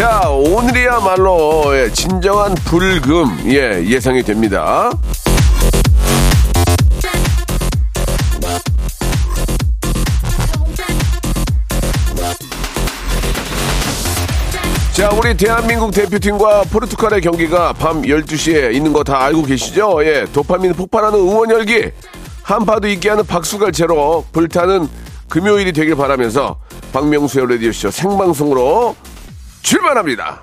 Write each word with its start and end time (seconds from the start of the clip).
자, 0.00 0.30
오늘이야말로 0.30 1.76
예, 1.76 1.92
진정한 1.92 2.54
불금 2.64 3.38
예, 3.50 3.84
예상이 3.84 4.22
됩니다. 4.22 4.90
자, 14.92 15.10
우리 15.14 15.36
대한민국 15.36 15.92
대표팀과 15.92 16.62
포르투갈의 16.64 17.20
경기가 17.20 17.74
밤 17.74 18.02
12시에 18.02 18.74
있는 18.74 18.92
거 18.94 19.02
다 19.04 19.22
알고 19.24 19.42
계시죠? 19.44 20.04
예, 20.04 20.26
도파민 20.32 20.72
폭발하는 20.74 21.18
응원 21.18 21.50
열기, 21.50 21.90
한파도 22.42 22.88
있게 22.88 23.08
하는 23.10 23.24
박수갈채로 23.26 24.26
불타는 24.32 24.88
금요일이 25.28 25.72
되길 25.72 25.94
바라면서 25.96 26.56
박명수의 26.92 27.46
라디오쇼 27.48 27.90
생방송으로 27.90 28.94
출발합니다. 29.62 30.40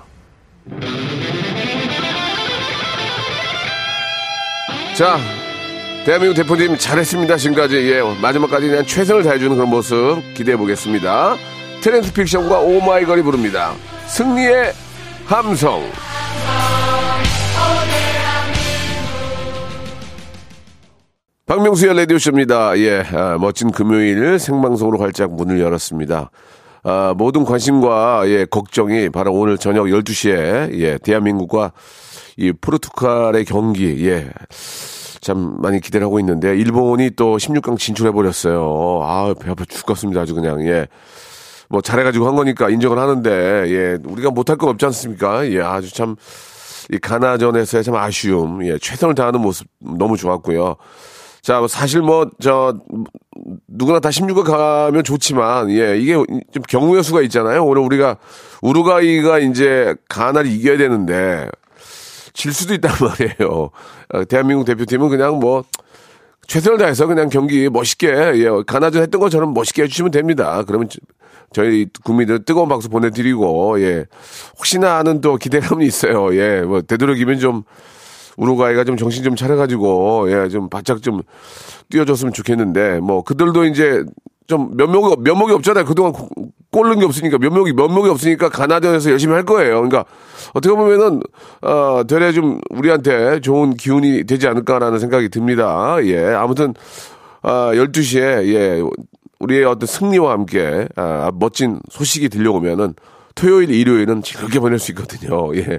자, 4.96 5.16
대한민국 6.04 6.34
대표팀 6.36 6.76
잘했습니다. 6.76 7.36
지금까지. 7.36 7.76
예, 7.76 8.00
마지막까지 8.20 8.68
그냥 8.68 8.84
최선을 8.84 9.22
다해주는 9.22 9.54
그런 9.56 9.68
모습 9.70 10.22
기대해 10.34 10.56
보겠습니다. 10.56 11.36
트렌드 11.80 12.12
픽션과 12.12 12.58
오마이걸이 12.60 13.22
부릅니다. 13.22 13.74
승리의 14.06 14.72
함성. 15.26 15.88
박명수의 21.46 21.96
라디오쇼입니다. 21.96 22.78
예, 22.78 23.02
아, 23.12 23.38
멋진 23.40 23.70
금요일 23.70 24.38
생방송으로 24.38 24.98
활짝 24.98 25.32
문을 25.32 25.60
열었습니다. 25.60 26.30
아, 26.88 27.14
모든 27.14 27.44
관심과 27.44 28.22
예, 28.28 28.46
걱정이 28.46 29.10
바로 29.10 29.34
오늘 29.34 29.58
저녁 29.58 29.84
12시에 29.84 30.72
예, 30.80 30.96
대한민국과 30.96 31.72
이 32.38 32.52
포르투갈의 32.52 33.44
경기 33.44 34.08
예. 34.08 34.30
참 35.20 35.60
많이 35.60 35.80
기대를 35.80 36.06
하고 36.06 36.18
있는데 36.20 36.56
일본이 36.56 37.10
또 37.10 37.36
16강 37.36 37.78
진출해 37.78 38.10
버렸어요. 38.12 39.00
아, 39.02 39.34
배 39.38 39.50
아파 39.50 39.64
죽겠습니다. 39.66 40.22
아주 40.22 40.34
그냥 40.34 40.66
예. 40.66 40.86
뭐 41.68 41.82
잘해가지고 41.82 42.26
한 42.26 42.36
거니까 42.36 42.70
인정을 42.70 42.98
하는데 42.98 43.30
예 43.66 43.98
우리가 44.02 44.30
못할 44.30 44.56
건 44.56 44.70
없지 44.70 44.86
않습니까? 44.86 45.46
예 45.50 45.60
아주 45.60 45.92
참 45.92 46.16
이 46.90 46.98
가나전에서의 46.98 47.84
참 47.84 47.94
아쉬움 47.96 48.64
예 48.64 48.78
최선을 48.78 49.14
다하는 49.14 49.40
모습 49.40 49.66
너무 49.78 50.16
좋았고요. 50.16 50.76
자 51.42 51.64
사실 51.68 52.02
뭐 52.02 52.26
저 52.40 52.74
누구나 53.66 54.00
다 54.00 54.08
16강 54.10 54.44
가면 54.44 55.04
좋지만 55.04 55.70
예 55.70 55.96
이게 55.98 56.14
좀 56.14 56.62
경우의 56.68 57.02
수가 57.02 57.22
있잖아요. 57.22 57.64
오늘 57.64 57.82
우리가 57.82 58.16
우루과이가 58.62 59.38
이제 59.40 59.94
가나를 60.08 60.50
이겨야 60.50 60.76
되는데 60.76 61.48
질 62.32 62.52
수도 62.52 62.74
있단 62.74 62.92
말이에요. 63.00 63.70
어, 64.14 64.24
대한민국 64.24 64.64
대표팀은 64.64 65.08
그냥 65.08 65.38
뭐 65.38 65.64
최선을 66.46 66.78
다해서 66.78 67.06
그냥 67.06 67.28
경기 67.28 67.68
멋있게 67.68 68.08
예, 68.08 68.48
가나전 68.66 69.02
했던 69.02 69.20
것처럼 69.20 69.52
멋있게 69.54 69.82
해주시면 69.82 70.10
됩니다. 70.10 70.62
그러면 70.66 70.88
저희 71.52 71.86
국민들 72.04 72.44
뜨거운 72.44 72.68
박수 72.68 72.88
보내드리고 72.88 73.80
예 73.82 74.06
혹시나 74.58 74.98
하는 74.98 75.20
또 75.20 75.36
기대감이 75.36 75.86
있어요. 75.86 76.34
예, 76.36 76.62
뭐 76.62 76.82
되도록이면 76.82 77.38
좀 77.38 77.62
우루과이가 78.38 78.84
좀 78.84 78.96
정신 78.96 79.22
좀 79.24 79.36
차려가지고 79.36 80.30
예 80.30 80.48
좀 80.48 80.70
바짝 80.70 81.02
좀 81.02 81.20
뛰어줬으면 81.90 82.32
좋겠는데 82.32 83.00
뭐 83.00 83.22
그들도 83.22 83.64
이제 83.66 84.02
좀 84.46 84.74
면목이 84.76 85.16
면목이 85.20 85.52
없잖아요. 85.52 85.84
그동안 85.84 86.12
꼴른 86.70 87.00
게 87.00 87.04
없으니까 87.04 87.36
면목이 87.38 87.72
면목이 87.74 88.08
없으니까 88.08 88.48
가나전에서 88.48 89.10
열심히 89.10 89.34
할 89.34 89.44
거예요. 89.44 89.74
그러니까 89.74 90.04
어떻게 90.54 90.74
보면은 90.74 91.20
어 91.60 92.02
되레 92.08 92.32
좀 92.32 92.60
우리한테 92.70 93.40
좋은 93.40 93.74
기운이 93.74 94.24
되지 94.24 94.48
않을까라는 94.48 94.98
생각이 95.00 95.28
듭니다. 95.28 95.96
예 96.04 96.28
아무튼 96.28 96.72
아 97.42 97.72
12시에 97.74 98.46
예 98.54 98.82
우리의 99.40 99.64
어떤 99.64 99.86
승리와 99.86 100.32
함께 100.32 100.88
아, 100.96 101.30
멋진 101.34 101.78
소식이 101.90 102.28
들려오면은 102.28 102.94
토요일, 103.34 103.70
일요일은 103.70 104.22
즐겁게 104.22 104.58
보낼 104.58 104.78
수 104.80 104.90
있거든요. 104.92 105.54
예. 105.56 105.78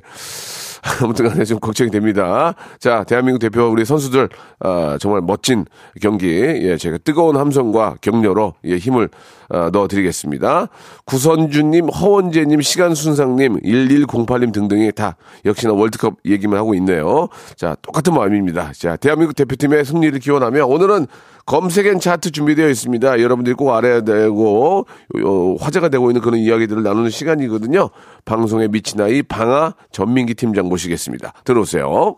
아무튼 1.03 1.27
간에 1.27 1.45
좀 1.45 1.59
걱정이 1.59 1.91
됩니다. 1.91 2.53
자, 2.79 3.03
대한민국 3.03 3.39
대표 3.39 3.63
우리 3.65 3.85
선수들, 3.85 4.29
아, 4.59 4.97
정말 4.99 5.21
멋진 5.21 5.65
경기, 6.01 6.27
예, 6.27 6.77
제가 6.77 6.97
뜨거운 6.99 7.37
함성과 7.37 7.97
격려로, 8.01 8.55
예, 8.65 8.77
힘을, 8.77 9.09
아, 9.49 9.69
넣어드리겠습니다. 9.71 10.67
구선주님, 11.05 11.89
허원재님, 11.89 12.61
시간순상님, 12.61 13.61
1108님 13.61 14.53
등등이 14.53 14.91
다 14.91 15.15
역시나 15.45 15.73
월드컵 15.73 16.15
얘기만 16.25 16.57
하고 16.57 16.75
있네요. 16.75 17.27
자, 17.55 17.75
똑같은 17.81 18.13
마음입니다. 18.13 18.71
자, 18.73 18.95
대한민국 18.95 19.35
대표팀의 19.35 19.85
승리를 19.85 20.17
기원하며 20.19 20.65
오늘은 20.65 21.07
검색엔 21.45 21.99
차트 21.99 22.31
준비되어 22.31 22.69
있습니다. 22.69 23.21
여러분들이 23.21 23.55
꼭 23.55 23.73
알아야 23.73 24.01
되고 24.01 24.85
어, 25.25 25.55
화제가 25.59 25.89
되고 25.89 26.11
있는 26.11 26.21
그런 26.21 26.39
이야기들을 26.39 26.83
나누는 26.83 27.09
시간이거든요. 27.09 27.89
방송에 28.23 28.67
미친 28.67 29.01
아이 29.01 29.23
방아 29.23 29.73
전민기 29.91 30.35
팀장 30.35 30.69
모시겠습니다. 30.69 31.33
들어오세요. 31.43 32.17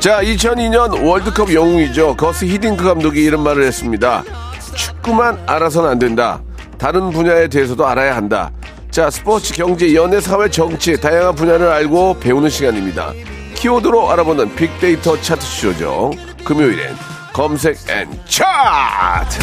자, 0.00 0.20
2002년 0.20 1.04
월드컵 1.06 1.52
영웅이죠. 1.54 2.16
거스 2.16 2.44
히딩크 2.44 2.82
감독이 2.84 3.22
이런 3.22 3.42
말을 3.42 3.62
했습니다. 3.64 4.24
축구만 4.74 5.38
알아서는 5.46 5.90
안 5.90 5.98
된다. 5.98 6.42
다른 6.76 7.10
분야에 7.10 7.48
대해서도 7.48 7.86
알아야 7.86 8.16
한다. 8.16 8.50
자, 8.90 9.08
스포츠, 9.10 9.54
경제, 9.54 9.94
연애, 9.94 10.20
사회, 10.20 10.50
정치, 10.50 11.00
다양한 11.00 11.34
분야를 11.34 11.68
알고 11.68 12.18
배우는 12.18 12.50
시간입니다. 12.50 13.12
키워드로 13.54 14.10
알아보는 14.10 14.54
빅데이터 14.56 15.18
차트쇼죠. 15.20 16.10
금요일엔 16.44 16.94
검색 17.32 17.78
and 17.88 18.08
차트! 18.28 19.38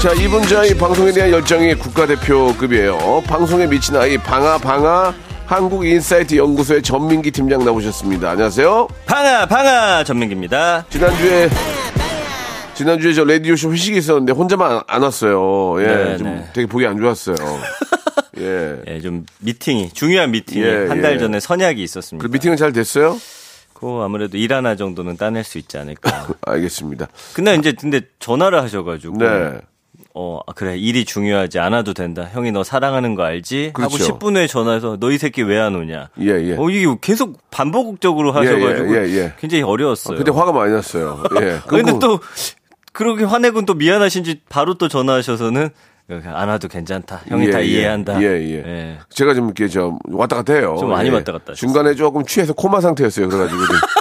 자, 0.00 0.12
이분 0.12 0.40
저희 0.44 0.76
방송에 0.76 1.10
대한 1.10 1.30
열정이 1.32 1.74
국가대표급이에요. 1.74 3.22
방송에 3.26 3.66
미친 3.66 3.96
아이 3.96 4.16
방아 4.16 4.58
방아 4.58 5.12
한국인사이트 5.46 6.36
연구소의 6.36 6.82
전민기 6.84 7.32
팀장 7.32 7.64
나오셨습니다. 7.64 8.30
안녕하세요. 8.30 8.86
방아 9.06 9.46
방아 9.46 10.04
전민기입니다. 10.04 10.86
지난주에 10.88 11.48
지난주에 12.74 13.12
저 13.12 13.24
라디오쇼 13.24 13.72
회식이 13.72 13.98
있었는데 13.98 14.32
혼자만 14.34 14.70
안, 14.70 14.82
안 14.86 15.02
왔어요. 15.02 15.82
예, 15.82 15.86
네, 15.86 16.16
좀 16.16 16.26
네. 16.28 16.48
되게 16.52 16.66
보기 16.68 16.86
안 16.86 16.96
좋았어요. 16.96 17.36
예. 18.38 18.80
예, 18.86 19.00
좀 19.00 19.26
미팅이 19.40 19.90
중요한 19.94 20.30
미팅이 20.30 20.64
예, 20.64 20.86
한달 20.86 21.14
예. 21.14 21.18
전에 21.18 21.40
선약이 21.40 21.82
있었습니다. 21.82 22.24
그 22.24 22.32
미팅은 22.32 22.56
잘 22.56 22.72
됐어요? 22.72 23.18
그 23.74 24.00
아무래도 24.04 24.38
일 24.38 24.52
하나 24.52 24.76
정도는 24.76 25.16
따낼 25.16 25.42
수 25.42 25.58
있지 25.58 25.76
않을까. 25.76 26.28
알겠습니다. 26.46 27.08
근데 27.34 27.56
이제 27.56 27.72
근데 27.72 28.02
전화를 28.20 28.62
하셔가지고 28.62 29.18
네. 29.18 29.58
어, 30.20 30.40
아, 30.48 30.52
그래, 30.52 30.76
일이 30.76 31.04
중요하지 31.04 31.60
않아도 31.60 31.94
된다. 31.94 32.28
형이 32.32 32.50
너 32.50 32.64
사랑하는 32.64 33.14
거 33.14 33.22
알지? 33.22 33.70
그렇죠. 33.72 33.94
하고 34.02 34.18
10분 34.18 34.34
후에 34.34 34.48
전화해서 34.48 34.96
너 34.98 35.10
이 35.12 35.16
새끼 35.18 35.42
왜 35.42 35.58
안 35.60 35.76
오냐? 35.76 36.08
예, 36.20 36.26
예. 36.26 36.56
어, 36.58 36.68
이게 36.70 36.92
계속 37.00 37.38
반복적으로 37.52 38.32
하셔가지고 38.32 38.96
예, 38.96 39.06
예, 39.08 39.16
예. 39.16 39.32
굉장히 39.38 39.62
어려웠어요. 39.62 40.18
그때 40.18 40.32
화가 40.32 40.50
많이 40.50 40.72
났어요. 40.72 41.22
예. 41.40 41.52
아, 41.64 41.68
근데 41.68 41.92
또 42.00 42.18
그렇게 42.92 43.22
화내고 43.22 43.62
또 43.64 43.74
미안하신지 43.74 44.40
바로 44.48 44.74
또 44.74 44.88
전화하셔서는 44.88 45.70
안 46.10 46.48
와도 46.48 46.66
괜찮다. 46.68 47.20
형이 47.28 47.46
예, 47.46 47.50
다 47.52 47.60
예. 47.60 47.66
이해한다. 47.66 48.20
예, 48.22 48.26
예. 48.26 48.98
제가 49.10 49.34
좀 49.34 49.44
이렇게 49.46 49.68
좀 49.68 49.98
왔다 50.10 50.34
갔다 50.36 50.54
해요. 50.54 50.76
좀 50.80 50.88
많이 50.90 51.10
예. 51.10 51.12
왔다 51.14 51.30
갔다. 51.32 51.52
중간에 51.52 51.94
조금 51.94 52.24
취해서 52.24 52.52
코마 52.54 52.80
상태였어요. 52.80 53.28
그래가지고 53.28 53.60
좀 53.66 53.76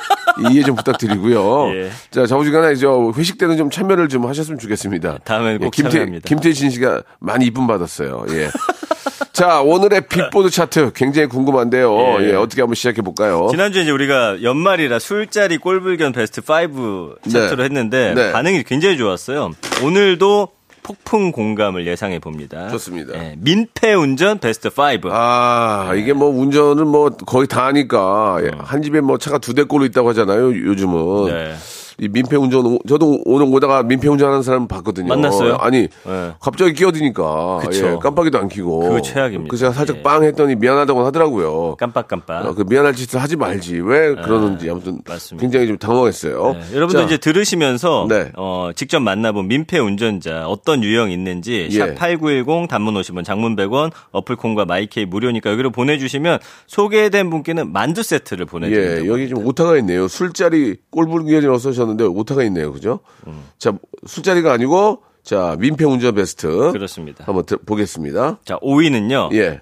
이해 0.51 0.63
좀 0.63 0.75
부탁드리고요. 0.75 1.73
예. 1.75 1.89
자, 2.11 2.25
저우지간에 2.25 2.75
저 2.75 3.11
회식 3.15 3.37
때는 3.37 3.57
좀 3.57 3.69
참여를 3.69 4.09
좀 4.09 4.25
하셨으면 4.25 4.59
좋겠습니다. 4.59 5.19
다음에는 5.23 5.59
꼭 5.59 5.71
김태, 5.71 5.91
참여합니다. 5.91 6.27
김태진 6.27 6.69
씨가 6.69 7.03
많이 7.19 7.45
이쁨 7.45 7.67
받았어요. 7.67 8.25
예. 8.29 8.49
자, 9.33 9.61
오늘의 9.61 10.07
빅보드 10.07 10.49
차트 10.49 10.93
굉장히 10.95 11.27
궁금한데요. 11.27 12.17
예. 12.21 12.29
예, 12.31 12.33
어떻게 12.33 12.63
한번 12.63 12.73
시작해 12.73 13.03
볼까요? 13.03 13.47
지난주에 13.51 13.83
이제 13.83 13.91
우리가 13.91 14.41
연말이라 14.41 14.97
술자리 14.97 15.57
꼴불견 15.57 16.11
베스트 16.11 16.41
5 16.41 17.29
차트로 17.29 17.57
네. 17.57 17.63
했는데 17.65 18.13
네. 18.15 18.31
반응이 18.31 18.63
굉장히 18.63 18.97
좋았어요. 18.97 19.51
오늘도 19.83 20.56
폭풍 20.87 21.31
공감을 21.33 21.85
예상해 21.85 22.17
봅니다. 22.19 22.69
좋습니다. 22.69 23.13
예, 23.15 23.35
민폐 23.37 23.93
운전 23.93 24.39
베스트 24.39 24.69
5. 24.69 25.09
아, 25.11 25.91
이게 25.95 26.13
뭐 26.13 26.29
운전은 26.29 26.87
뭐 26.87 27.09
거의 27.09 27.45
다 27.47 27.65
하니까 27.67 28.37
예, 28.43 28.47
어. 28.49 28.59
한 28.59 28.81
집에 28.81 29.01
뭐 29.01 29.17
차가 29.17 29.37
두 29.37 29.53
대 29.53 29.63
꼴로 29.63 29.85
있다고 29.85 30.09
하잖아요. 30.09 30.55
요즘은. 30.55 31.25
네. 31.25 31.55
이 31.99 32.07
민폐 32.07 32.35
운전 32.35 32.63
오- 32.65 32.79
저도 32.87 33.21
오늘 33.25 33.47
오다가 33.49 33.81
민폐 33.81 34.07
운전하는 34.07 34.43
사람 34.43 34.67
봤거든요. 34.67 35.07
만났어요? 35.07 35.55
아니 35.59 35.87
네. 36.05 36.31
갑자기 36.39 36.73
끼어드니까 36.73 37.59
그쵸. 37.63 37.87
예, 37.87 37.97
깜빡이도 37.99 38.37
안 38.37 38.49
켜고. 38.49 38.79
그거 38.81 39.01
최악입니다. 39.01 39.49
그래서 39.49 39.65
제가 39.65 39.73
살짝 39.73 39.97
예. 39.97 40.03
빵 40.03 40.23
했더니 40.23 40.55
미안하다고 40.55 41.03
하더라고요. 41.07 41.75
깜빡깜빡. 41.77 42.45
어, 42.45 42.53
그 42.53 42.63
미안할 42.69 42.93
짓을 42.93 43.19
하지 43.19 43.35
말지 43.35 43.79
왜 43.79 44.13
그러는지 44.13 44.69
아무튼 44.69 44.97
네. 44.97 45.01
맞습니다. 45.07 45.41
굉장히 45.41 45.65
좀 45.67 45.77
당황했어요. 45.79 46.53
네, 46.53 46.75
여러분들 46.75 47.01
자, 47.01 47.05
이제 47.07 47.17
들으시면서 47.17 48.05
네. 48.07 48.31
어, 48.37 48.69
직접 48.75 48.99
만나본 48.99 49.47
민폐 49.47 49.79
운전자 49.79 50.47
어떤 50.47 50.83
유형 50.83 51.09
있는지 51.09 51.67
예. 51.71 51.77
샵8910 51.95 52.67
단문 52.69 52.93
50원 52.93 53.23
장문 53.23 53.55
100원 53.55 53.91
어플콘과 54.11 54.65
마이케이 54.65 55.05
무료니까 55.05 55.49
여기로 55.51 55.71
보내주시면 55.71 56.37
소개된 56.67 57.31
분께는 57.31 57.71
만두 57.73 58.03
세트를 58.03 58.45
보내드립니다. 58.45 59.03
예, 59.03 59.07
여기 59.07 59.27
좀 59.29 59.43
오타가 59.47 59.77
있네요. 59.79 60.07
술자리 60.07 60.75
꼴불기라고 60.91 61.57
써셨는데 61.87 62.03
오타가 62.05 62.43
있네요. 62.43 62.71
그죠? 62.73 62.99
음. 63.27 63.45
자, 63.57 63.73
술자리가 64.05 64.51
아니고 64.51 65.03
자, 65.23 65.55
민폐 65.59 65.85
운전 65.85 66.15
베스트. 66.15 66.47
그렇습니다. 66.71 67.23
한번 67.25 67.45
들- 67.45 67.57
보겠습니다. 67.65 68.39
자 68.45 68.57
5위는요 68.59 69.33
예. 69.35 69.61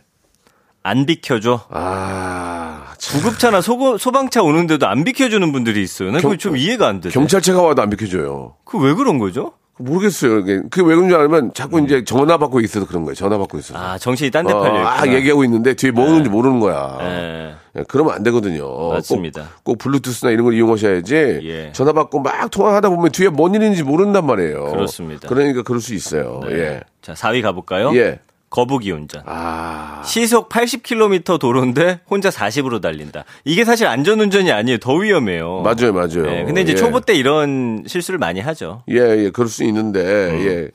안 0.83 1.05
비켜줘. 1.07 1.65
아, 1.69 2.93
참. 2.99 3.21
구급차나 3.21 3.61
소, 3.61 3.97
소방차 3.97 4.43
오는데도 4.43 4.85
안 4.87 5.03
비켜주는 5.03 5.51
분들이 5.51 5.81
있어요. 5.81 6.11
나 6.11 6.19
그게 6.19 6.37
좀 6.37 6.55
이해가 6.57 6.87
안 6.87 7.01
돼. 7.01 7.09
경찰차가 7.09 7.61
와도 7.61 7.81
안 7.81 7.89
비켜줘요. 7.89 8.55
그 8.65 8.77
왜 8.77 8.93
그런 8.93 9.17
거죠? 9.17 9.53
모르겠어요. 9.77 10.39
이게. 10.39 10.61
그게 10.69 10.81
왜 10.81 10.95
그런 10.95 11.09
줄 11.09 11.17
알면 11.19 11.53
자꾸 11.53 11.79
이제 11.81 12.03
전화 12.03 12.37
받고 12.37 12.61
있어서 12.61 12.85
그런 12.85 13.03
거예요. 13.03 13.15
전화 13.15 13.37
받고 13.37 13.57
있어서. 13.59 13.77
아 13.77 13.97
정신이 13.97 14.31
딴데 14.31 14.53
어, 14.53 14.61
팔려 14.61 14.87
아, 14.87 14.95
있구나. 14.97 15.13
얘기하고 15.15 15.43
있는데 15.43 15.73
뒤에 15.73 15.91
뭐 15.91 16.05
오는지 16.05 16.29
모르는 16.29 16.59
거야. 16.59 16.97
예. 17.01 17.55
예, 17.77 17.83
그러면 17.87 18.13
안 18.13 18.23
되거든요. 18.23 18.89
맞습니다. 18.89 19.41
꼭, 19.63 19.63
꼭 19.63 19.77
블루투스나 19.79 20.31
이런 20.31 20.45
걸 20.45 20.53
이용하셔야지. 20.53 21.15
예. 21.43 21.71
전화 21.73 21.91
받고 21.91 22.19
막 22.19 22.49
통화하다 22.49 22.89
보면 22.89 23.11
뒤에 23.11 23.27
뭔 23.29 23.53
일인지 23.53 23.83
모른단 23.83 24.25
말이에요. 24.25 24.65
그렇습니다. 24.71 25.27
그러니까 25.27 25.61
그럴 25.63 25.81
수 25.81 25.93
있어요. 25.93 26.39
네. 26.45 26.51
예. 26.53 26.81
자 27.01 27.13
4위 27.13 27.41
가볼까요? 27.41 27.93
예. 27.95 28.19
거북이 28.55 28.89
운전. 28.91 29.21
아. 29.25 30.01
시속 30.05 30.47
80km 30.47 31.37
도로인데 31.39 31.99
혼자 32.09 32.29
40으로 32.29 32.79
달린다. 32.79 33.25
이게 33.43 33.65
사실 33.65 33.85
안전 33.85 34.21
운전이 34.21 34.49
아니에요. 34.49 34.77
더 34.77 34.93
위험해요. 34.93 35.61
맞아요, 35.61 35.91
맞아요. 35.91 36.23
네, 36.23 36.45
근데 36.45 36.61
이제 36.61 36.71
예. 36.71 36.75
초보 36.77 37.01
때 37.01 37.13
이런 37.13 37.83
실수를 37.85 38.17
많이 38.17 38.39
하죠. 38.39 38.83
예, 38.89 38.95
예, 38.95 39.29
그럴 39.29 39.49
수 39.49 39.65
있는데, 39.65 39.99
음. 39.99 40.39
예. 40.47 40.69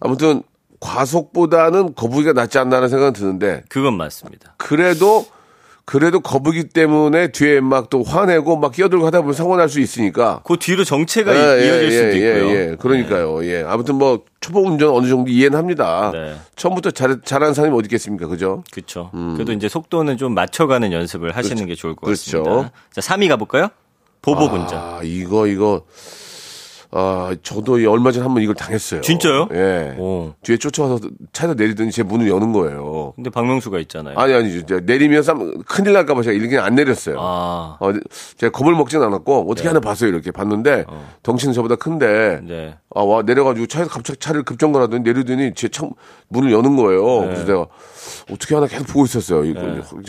아무튼, 0.00 0.42
과속보다는 0.80 1.94
거북이가 1.94 2.34
낫지 2.34 2.58
않나라는 2.58 2.90
생각은 2.90 3.14
드는데, 3.14 3.62
그건 3.70 3.96
맞습니다. 3.96 4.54
그래도, 4.58 5.24
그래도 5.92 6.20
거북이 6.20 6.70
때문에 6.70 7.32
뒤에 7.32 7.60
막 7.60 7.90
또 7.90 8.02
화내고 8.02 8.56
막 8.56 8.72
끼어들고 8.72 9.04
하다 9.06 9.20
보면 9.20 9.34
사고 9.34 9.56
날 9.58 9.68
수 9.68 9.78
있으니까. 9.78 10.40
그 10.44 10.56
뒤로 10.58 10.84
정체가 10.84 11.34
예, 11.34 11.62
이- 11.62 11.66
이어질 11.66 11.84
예, 11.84 11.90
수도 11.90 12.08
예, 12.08 12.14
있고요. 12.16 12.48
예, 12.48 12.70
예. 12.70 12.76
그러니까요. 12.76 13.44
예. 13.44 13.62
아무튼 13.66 13.96
뭐, 13.96 14.22
초보 14.40 14.60
운전 14.60 14.88
어느 14.88 15.06
정도 15.06 15.30
이해는 15.30 15.58
합니다. 15.58 16.10
네. 16.14 16.34
처음부터 16.56 16.92
잘, 16.92 17.20
잘하는 17.22 17.52
사람이 17.52 17.76
어디 17.76 17.86
있겠습니까? 17.86 18.26
그죠? 18.26 18.64
그렇죠. 18.72 19.10
그래도 19.34 19.52
이제 19.52 19.68
속도는 19.68 20.16
좀 20.16 20.32
맞춰가는 20.34 20.90
연습을 20.92 21.36
하시는 21.36 21.66
게 21.66 21.74
좋을 21.74 21.94
것 21.94 22.06
음. 22.06 22.06
그렇죠. 22.06 22.42
같습니다. 22.42 22.72
자, 22.92 23.00
3위 23.02 23.28
가볼까요? 23.28 23.68
보복 24.22 24.54
운전. 24.54 24.78
아, 24.78 25.00
이거, 25.02 25.46
이거. 25.46 25.82
아, 26.94 27.34
저도 27.42 27.78
이 27.78 27.86
얼마 27.86 28.12
전에 28.12 28.22
한 28.24 28.34
번 28.34 28.42
이걸 28.42 28.54
당했어요. 28.54 29.00
진짜요? 29.00 29.48
예. 29.54 29.96
오. 29.98 30.34
뒤에 30.42 30.58
쫓아와서 30.58 30.98
차에서 31.32 31.54
내리더니 31.54 31.90
제 31.90 32.02
문을 32.02 32.28
여는 32.28 32.52
거예요. 32.52 33.12
근데 33.16 33.30
박명수가 33.30 33.78
있잖아요. 33.80 34.18
아니, 34.18 34.34
아니, 34.34 34.62
내리면 34.84 35.22
쌈, 35.22 35.62
큰일 35.66 35.94
날까봐 35.94 36.22
제가 36.22 36.34
이렇게 36.34 36.58
안 36.58 36.74
내렸어요. 36.74 37.16
아, 37.18 37.78
어, 37.80 37.92
제가 38.36 38.50
겁을 38.52 38.74
먹진 38.74 39.02
않았고, 39.02 39.50
어떻게 39.50 39.68
하나 39.68 39.80
봤어요, 39.80 40.10
이렇게 40.10 40.30
봤는데, 40.30 40.84
덩치는 41.22 41.54
저보다 41.54 41.76
큰데, 41.76 42.40
네. 42.46 42.76
아, 42.94 43.02
와, 43.02 43.22
내려가지고 43.22 43.66
차에서 43.66 43.88
갑자기 43.90 44.18
차를 44.18 44.42
급정거하더니 44.42 45.02
내리더니 45.02 45.54
제 45.54 45.68
차, 45.68 45.88
문을 46.28 46.52
여는 46.52 46.76
거예요. 46.76 47.20
그래서 47.20 47.44
내가 47.44 47.66
어떻게 48.30 48.54
하나 48.54 48.66
계속 48.66 48.86
보고 48.86 49.04
있었어요. 49.04 49.44
이거 49.44 49.60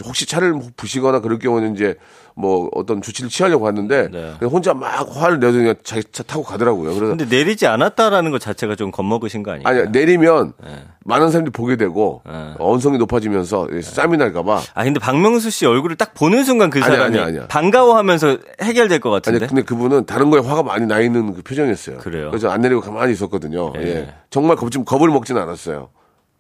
혹시 0.04 0.26
차를 0.26 0.54
부시거나 0.76 1.20
그럴 1.22 1.40
경우는 1.40 1.76
이제 1.76 1.96
뭐 2.36 2.70
어떤 2.74 3.02
조치를 3.02 3.30
취하려고 3.30 3.68
했는데, 3.68 4.10
네. 4.12 4.34
혼자 4.48 4.74
막 4.74 5.08
화를 5.16 5.40
내더니 5.40 5.74
자기 5.84 6.04
차 6.12 6.24
타고 6.24 6.44
가더라고요. 6.44 6.94
그래서 6.94 7.16
근데 7.16 7.26
내리지 7.26 7.68
않았다라는 7.68 8.32
것 8.32 8.42
자체가 8.42 8.76
좀 8.76 8.92
겁먹으신 8.92 9.44
거 9.44 9.52
아니에요? 9.52 9.68
아니 9.68 9.90
내리면 9.90 10.54
네. 10.64 10.84
많은 11.06 11.32
사람들이 11.32 11.52
보게 11.52 11.76
되고 11.76 12.22
언성이 12.60 12.98
높아지면서 12.98 13.68
쌈이 13.82 14.18
날까봐 14.18 14.62
아 14.74 14.84
근데 14.84 15.00
박명수 15.00 15.50
씨 15.50 15.66
얼굴을 15.66 15.96
딱 15.98 16.14
보는 16.14 16.44
순간 16.44 16.70
그 16.70 16.80
사람이 16.80 17.02
아니야, 17.04 17.26
아니야. 17.26 17.48
반가워하면서 17.48 18.38
해결될 18.62 19.00
것 19.00 19.10
아니 19.10 19.22
같은데. 19.22 19.48
근데 19.48 19.62
그분은 19.64 20.06
다른 20.06 20.30
거에 20.30 20.40
화가 20.42 20.64
많이 20.64 20.86
나 20.86 21.00
있는 21.00 21.34
그 21.34 21.42
표정이었어요. 21.42 21.98
그래요? 21.98 22.30
그래서 22.32 22.50
안 22.50 22.62
내리고 22.62 22.82
가만히 22.82 23.14
있었거든요. 23.14 23.74
예. 23.78 23.82
예. 23.82 24.14
정말 24.30 24.56
겁, 24.56 24.72
좀 24.72 24.86
겁을 24.86 25.10
먹지는 25.10 25.42
않았어요. 25.42 25.90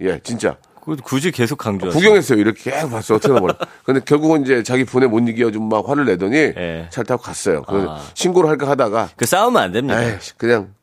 예, 0.01 0.19
진짜. 0.23 0.55
그 0.83 0.97
굳이 0.97 1.31
계속 1.31 1.57
강조하시죠. 1.57 1.97
구경했어요. 1.97 2.39
이렇게 2.39 2.71
계속 2.71 2.91
봤어요. 2.91 3.15
어떻게 3.17 3.33
하나 3.33 3.53
근데 3.85 4.01
결국은 4.03 4.41
이제 4.41 4.63
자기 4.63 4.83
분에 4.83 5.07
못 5.07 5.19
이겨주면 5.19 5.69
막 5.69 5.87
화를 5.87 6.05
내더니 6.05 6.35
예. 6.35 6.87
차를 6.89 7.05
타고 7.05 7.21
갔어요. 7.21 7.63
아. 7.67 8.01
신고를 8.13 8.49
할까 8.49 8.67
하다가 8.69 9.09
그 9.15 9.25
싸우면 9.25 9.61
안 9.61 9.71
됩니다. 9.71 10.01
에이, 10.03 10.17
그냥 10.37 10.73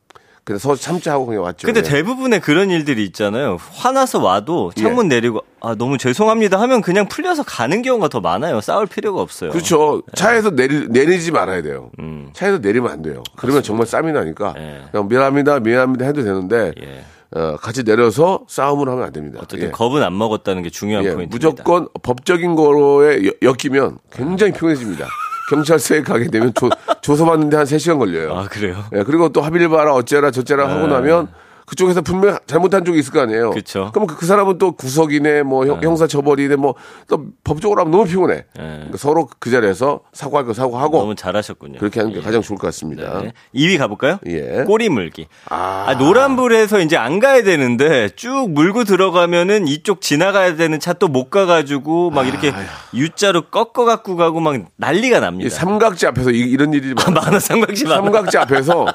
그냥 0.43 0.57
서 0.59 0.75
참자 0.75 1.11
하고 1.13 1.27
그냥 1.27 1.43
왔죠. 1.43 1.65
근데 1.67 1.79
예. 1.79 1.83
대부분의 1.83 2.39
그런 2.39 2.71
일들이 2.71 3.03
있잖아요. 3.05 3.57
화나서 3.73 4.19
와도 4.21 4.71
창문 4.75 5.07
내리고 5.07 5.41
아 5.59 5.75
너무 5.75 5.97
죄송합니다 5.99 6.59
하면 6.61 6.81
그냥 6.81 7.07
풀려서 7.07 7.43
가는 7.43 7.81
경우가 7.83 8.07
더 8.07 8.19
많아요. 8.21 8.59
싸울 8.61 8.87
필요가 8.87 9.21
없어요. 9.21 9.51
그렇죠. 9.51 10.01
차에서 10.15 10.51
내리, 10.51 10.87
내리지 10.87 11.31
말아야 11.31 11.61
돼요. 11.61 11.91
음. 11.99 12.29
차에서 12.33 12.57
내리면 12.57 12.91
안 12.91 13.01
돼요. 13.03 13.21
그러면 13.37 13.61
정말 13.61 13.85
쌈이 13.85 14.11
나니까 14.11 14.55
예. 14.57 14.81
그냥 14.91 15.07
미안합니다, 15.07 15.59
미안합니다 15.59 16.05
해도 16.05 16.23
되는데 16.23 16.73
예. 16.81 17.03
어, 17.39 17.55
같이 17.57 17.83
내려서 17.83 18.41
싸움을 18.47 18.89
하면 18.89 19.03
안 19.05 19.13
됩니다. 19.13 19.39
어쨌든 19.41 19.67
예. 19.67 19.71
겁은 19.71 20.01
안 20.03 20.17
먹었다는 20.17 20.63
게 20.63 20.69
중요한 20.69 21.05
예, 21.05 21.13
포인트입니다. 21.13 21.33
무조건 21.49 21.87
법적인 22.01 22.55
거에 22.55 23.27
여- 23.27 23.31
엮이면 23.43 23.99
굉장히 24.11 24.51
피곤해집니다. 24.53 25.05
경찰서에 25.55 26.01
가게 26.01 26.29
되면 26.29 26.53
조, 26.53 26.69
조사받는데 27.01 27.57
한 27.57 27.65
3시간 27.65 27.99
걸려요. 27.99 28.33
아 28.37 28.47
그래요? 28.47 28.85
예, 28.95 29.03
그리고 29.03 29.29
또 29.29 29.41
합의를 29.41 29.67
봐라 29.67 29.93
어째라 29.93 30.31
저째라 30.31 30.69
하고 30.69 30.87
나면 30.87 31.27
그쪽에서 31.71 32.01
분명 32.01 32.37
잘못한 32.47 32.83
쪽이 32.83 32.99
있을 32.99 33.13
거 33.13 33.21
아니에요. 33.21 33.51
그쵸. 33.51 33.91
그럼 33.93 34.05
그, 34.05 34.17
그 34.17 34.25
사람은 34.25 34.57
또 34.57 34.73
구속이네, 34.73 35.43
뭐 35.43 35.65
형, 35.65 35.95
사 35.95 36.05
처벌이네, 36.05 36.57
뭐 36.57 36.75
또 37.07 37.25
법적으로 37.43 37.81
하면 37.81 37.91
너무 37.91 38.05
피곤해. 38.05 38.45
그러니까 38.53 38.97
서로 38.97 39.27
그 39.39 39.49
자리에서 39.49 40.01
사과할 40.13 40.45
거 40.45 40.53
사과하고 40.53 40.97
너무 40.99 41.15
잘하셨군요. 41.15 41.79
그렇게 41.79 41.99
하는 41.99 42.13
게 42.13 42.19
예. 42.19 42.23
가장 42.23 42.41
좋을 42.41 42.57
것 42.57 42.67
같습니다. 42.67 43.21
네. 43.21 43.33
2위 43.55 43.77
가볼까요? 43.77 44.19
예. 44.27 44.63
꼬리 44.65 44.87
물기. 44.89 45.27
아. 45.49 45.85
아, 45.87 45.95
노란불에서 45.95 46.79
이제 46.81 46.95
안 46.97 47.19
가야 47.19 47.43
되는데 47.43 48.09
쭉 48.15 48.49
물고 48.51 48.83
들어가면은 48.83 49.67
이쪽 49.67 50.01
지나가야 50.01 50.55
되는 50.55 50.79
차 50.79 50.93
또 50.93 51.07
못 51.07 51.29
가가지고 51.31 52.11
막 52.11 52.27
이렇게 52.27 52.53
U자로 52.93 53.49
꺾어 53.49 53.85
갖고 53.85 54.15
가고 54.15 54.39
막 54.39 54.55
난리가 54.77 55.17
이 55.17 55.21
납니다. 55.21 55.49
삼각지 55.49 56.05
앞에서 56.07 56.29
이, 56.31 56.55
런 56.57 56.73
일이 56.73 56.93
많아요. 56.95 57.13
만화 57.15 57.39
삼각지 57.39 57.85
많아. 57.85 57.95
삼각지 58.03 58.37
앞에서 58.37 58.85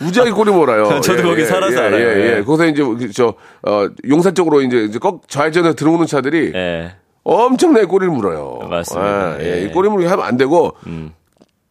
무지하게 0.00 0.32
꼬리 0.32 0.50
몰아요. 0.50 0.98
저도 1.02 1.22
거기 1.22 1.44
살아서 1.44 1.74
예, 1.74 1.86
알아요. 1.86 2.13
예, 2.14 2.20
예. 2.20 2.36
예. 2.38 2.42
거기서 2.42 2.66
이제 2.66 2.82
그저 2.82 3.34
어, 3.62 3.88
용산 4.08 4.34
쪽으로 4.34 4.62
이제 4.62 4.84
이제 4.84 4.98
꺾 4.98 5.28
좌회전에 5.28 5.74
들어오는 5.74 6.06
차들이 6.06 6.52
예. 6.54 6.94
엄청나게 7.24 7.86
꼬리를 7.86 8.12
물어요. 8.12 8.68
맞습니다. 8.68 9.40
예, 9.40 9.44
예. 9.44 9.48
예. 9.48 9.62
음. 9.62 9.68
이 9.68 9.72
꼬리 9.72 9.88
물기 9.88 10.06
하면 10.06 10.24
안 10.24 10.36
되고 10.36 10.74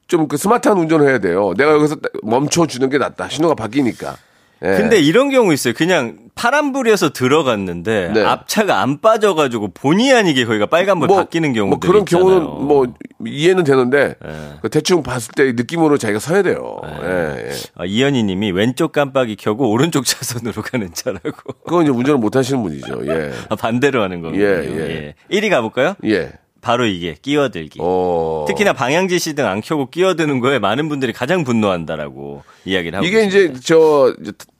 좀그 0.07 0.38
스마트한 0.38 0.77
운전을 0.77 1.07
해야 1.07 1.19
돼요. 1.19 1.53
내가 1.57 1.71
여기서 1.73 1.97
멈춰 2.23 2.65
주는 2.67 2.89
게 2.89 2.97
낫다. 2.97 3.29
신호가 3.29 3.55
바뀌니까. 3.55 4.17
예. 4.63 4.77
근데 4.77 5.00
이런 5.00 5.29
경우 5.29 5.51
있어요. 5.53 5.73
그냥 5.73 6.17
파란불이어서 6.35 7.13
들어갔는데 7.13 8.11
네. 8.13 8.23
앞차가 8.23 8.81
안 8.81 8.99
빠져가지고 9.01 9.69
본의 9.73 10.11
아니게 10.13 10.45
거기가 10.45 10.65
빨간불 10.65 11.07
바뀌는 11.07 11.53
경우도 11.53 11.69
뭐 11.69 11.79
그런 11.79 12.01
있잖아요. 12.01 12.25
경우는 12.25 12.67
뭐 12.67 12.87
이해는 13.25 13.63
되는데 13.63 14.15
예. 14.25 14.53
그 14.61 14.69
대충 14.69 15.03
봤을 15.03 15.31
때 15.35 15.51
느낌으로 15.53 15.97
자기가 15.97 16.19
서야 16.19 16.41
돼요. 16.41 16.77
예, 17.03 17.49
예. 17.49 17.51
아, 17.75 17.85
이현희님이 17.85 18.51
왼쪽 18.51 18.91
깜빡이 18.91 19.35
켜고 19.35 19.69
오른쪽 19.69 20.05
차선으로 20.05 20.61
가는 20.63 20.93
차라고 20.93 21.31
그건 21.65 21.83
이제 21.83 21.91
운전을 21.91 22.19
못 22.19 22.35
하시는 22.35 22.61
분이죠. 22.63 23.01
예. 23.07 23.31
아, 23.49 23.55
반대로 23.55 24.01
하는 24.01 24.21
거군요. 24.21 24.43
예, 24.43 25.15
예. 25.29 25.37
1위 25.39 25.49
가볼까요? 25.49 25.95
예. 26.05 26.31
바로 26.61 26.85
이게 26.85 27.15
끼어들기. 27.21 27.79
어. 27.81 28.45
특히나 28.47 28.71
방향 28.73 29.09
지시 29.09 29.35
등 29.35 29.45
안 29.45 29.59
켜고 29.61 29.89
끼어드는 29.89 30.39
거에 30.39 30.59
많은 30.59 30.87
분들이 30.87 31.11
가장 31.11 31.43
분노한다라고 31.43 32.43
이야기를 32.65 32.97
하고 32.97 33.05
이게 33.05 33.25
계십니다. 33.25 33.51
이제 33.57 33.59
저 33.65 34.15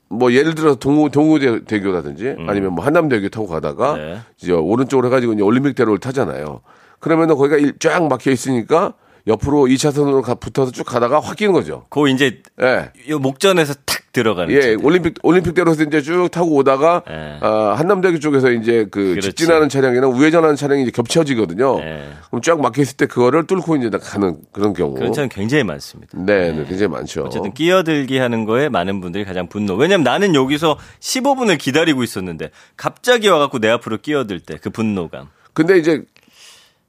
뭐 0.08 0.32
예를 0.32 0.54
들어 0.54 0.74
동우 0.74 1.10
동우대교라든지 1.10 2.36
아니면 2.48 2.72
뭐 2.74 2.84
한남대교 2.84 3.28
타고 3.30 3.46
가다가 3.46 3.94
음. 3.94 3.98
네. 3.98 4.18
이제 4.40 4.52
오른쪽으로 4.52 5.08
해가지고 5.08 5.32
이제 5.34 5.42
올림픽대로를 5.42 5.98
타잖아요. 5.98 6.60
그러면은 7.00 7.36
거기가 7.36 7.56
일- 7.56 7.78
쫙 7.78 8.06
막혀 8.06 8.30
있으니까 8.30 8.94
옆으로 9.26 9.62
2차선으로 9.64 10.22
가, 10.22 10.34
붙어서 10.34 10.70
쭉 10.72 10.84
가다가 10.84 11.20
확 11.20 11.36
끼는 11.36 11.52
거죠. 11.52 11.86
그 11.90 12.08
이제 12.08 12.42
예. 12.60 12.92
요 13.08 13.18
목전에서 13.18 13.74
탁 13.86 14.00
들어가는 14.14 14.54
예, 14.54 14.60
차들. 14.60 14.78
올림픽 14.82 15.14
올림픽대로에서 15.22 15.82
이제 15.82 16.00
쭉 16.00 16.28
타고 16.30 16.54
오다가 16.54 17.02
예. 17.10 17.36
아, 17.42 17.74
한남대교 17.76 18.18
쪽에서 18.20 18.50
이제 18.50 18.86
그 18.90 19.10
그렇지. 19.10 19.28
직진하는 19.28 19.68
차량이랑 19.68 20.10
우회전하는 20.12 20.56
차량이 20.56 20.82
이제 20.82 20.90
겹쳐지거든요. 20.90 21.80
예. 21.82 22.08
그럼 22.30 22.40
쫙 22.40 22.58
막혀 22.60 22.80
있을 22.80 22.96
때 22.96 23.04
그거를 23.06 23.46
뚫고 23.46 23.76
이제 23.76 23.90
가는 23.90 24.36
그런 24.52 24.72
경우. 24.72 24.94
그런 24.94 25.12
차는 25.12 25.28
굉장히 25.28 25.64
많습니다. 25.64 26.16
네, 26.16 26.52
네, 26.52 26.64
굉장히 26.66 26.88
많죠. 26.88 27.24
어쨌든 27.24 27.52
끼어들기 27.52 28.16
하는 28.16 28.46
거에 28.46 28.70
많은 28.70 29.00
분들이 29.02 29.24
가장 29.24 29.48
분노. 29.48 29.74
왜냐면 29.74 30.04
나는 30.04 30.34
여기서 30.34 30.78
15분을 31.00 31.58
기다리고 31.58 32.02
있었는데 32.02 32.50
갑자기 32.76 33.28
와갖고 33.28 33.58
내 33.58 33.68
앞으로 33.68 33.98
끼어들 33.98 34.40
때 34.40 34.54
그 34.62 34.70
분노감. 34.70 35.28
근데 35.52 35.76
이제 35.78 36.02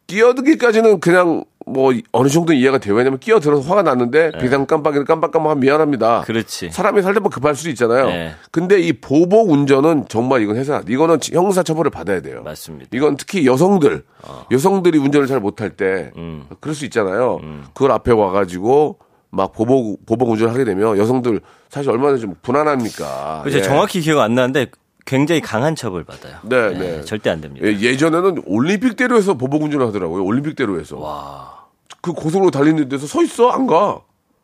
끼어들기까지는 0.07 0.99
그냥 0.99 1.43
뭐 1.67 1.91
어느 2.11 2.27
정도 2.29 2.53
이해가 2.53 2.77
돼요. 2.77 2.93
왜냐면 2.93 3.17
끼어들어서 3.19 3.67
화가 3.67 3.81
났는데 3.81 4.33
비상 4.39 4.67
깜빡이를 4.67 5.03
깜빡깜빡하면 5.05 5.59
미안합니다. 5.61 6.19
네. 6.19 6.25
그렇지. 6.25 6.69
사람이 6.69 7.01
살 7.01 7.13
때 7.15 7.19
뭐 7.19 7.29
급할 7.31 7.55
수도 7.55 7.69
있잖아요. 7.71 8.07
네. 8.07 8.35
근데 8.51 8.79
이 8.79 8.93
보복 8.93 9.49
운전은 9.49 10.05
정말 10.07 10.41
이건 10.43 10.57
해서 10.57 10.81
이거는 10.87 11.17
형사 11.33 11.63
처벌을 11.63 11.89
받아야 11.89 12.21
돼요. 12.21 12.43
맞습니다. 12.43 12.89
이건 12.93 13.17
특히 13.17 13.47
여성들, 13.47 14.03
여성들이 14.51 14.99
운전을 14.99 15.25
잘 15.27 15.39
못할 15.39 15.71
때 15.71 16.11
음. 16.17 16.45
그럴 16.59 16.75
수 16.75 16.85
있잖아요. 16.85 17.39
그걸 17.73 17.91
앞에 17.91 18.11
와가지고 18.11 18.99
막 19.31 19.51
보복 19.53 20.05
보복 20.05 20.29
운전을 20.29 20.53
하게 20.53 20.65
되면 20.65 20.97
여성들 20.99 21.41
사실 21.69 21.89
얼마나 21.89 22.17
좀 22.17 22.35
불안합니까? 22.43 23.41
그렇죠. 23.43 23.57
예. 23.57 23.63
정확히 23.63 24.01
기억 24.01 24.19
안 24.19 24.35
나는데 24.35 24.67
굉장히 25.05 25.39
강한 25.39 25.75
처벌 25.75 26.03
받아요. 26.03 26.39
네, 26.43 26.69
네. 26.73 27.01
절대 27.01 27.29
안 27.29 27.39
됩니다. 27.39 27.65
예, 27.65 27.71
예전에는 27.79 28.43
올림픽 28.45 28.95
대로에서 28.95 29.35
보복 29.35 29.61
운전을 29.63 29.85
하더라고요. 29.87 30.23
올림픽 30.23 30.55
대로에서. 30.55 31.67
그 32.01 32.13
고속으로 32.13 32.51
달리는 32.51 32.89
데서 32.89 33.07
서 33.07 33.23
있어 33.23 33.49
안 33.49 33.67
가. 33.67 34.01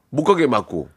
못 0.09 0.23
가게 0.23 0.45
막고. 0.47 0.89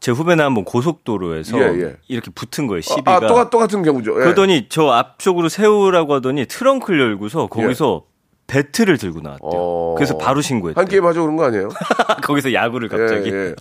제 0.00 0.12
후배는 0.12 0.42
한번 0.42 0.64
고속도로에서 0.64 1.58
예, 1.58 1.82
예. 1.82 1.96
이렇게 2.08 2.30
붙은 2.30 2.66
거예요. 2.66 2.80
시비가. 2.80 3.16
아, 3.16 3.20
똑같, 3.20 3.50
똑같은 3.50 3.82
경우죠. 3.82 4.12
예. 4.12 4.24
그러더니 4.24 4.66
저 4.70 4.88
앞쪽으로 4.88 5.50
세우라고 5.50 6.14
하더니 6.14 6.46
트렁크를 6.46 6.98
열고서 7.00 7.48
거기서 7.48 8.04
배트를 8.50 8.98
들고 8.98 9.20
나왔대요. 9.20 9.50
예. 9.52 9.56
어. 9.56 9.94
그래서 9.96 10.18
바로 10.18 10.40
신고했대요. 10.40 10.80
한 10.80 10.88
게임 10.88 11.06
하죠 11.06 11.22
그런 11.22 11.36
거 11.36 11.44
아니에요? 11.44 11.68
거기서 12.24 12.52
야구를 12.52 12.88
갑자기. 12.88 13.30
예, 13.30 13.34
예. 13.50 13.54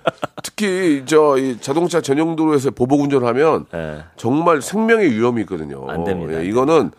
특히 0.44 1.04
저 1.06 1.38
이 1.38 1.58
자동차 1.62 2.02
전용 2.02 2.36
도로에서 2.36 2.72
보복 2.72 3.02
운전하면 3.02 3.66
예. 3.76 4.04
정말 4.18 4.62
생명의 4.62 5.12
위험이 5.12 5.42
있거든요. 5.42 5.86
안 5.90 6.04
됩니다. 6.04 6.40
예, 6.42 6.46
이거는 6.46 6.92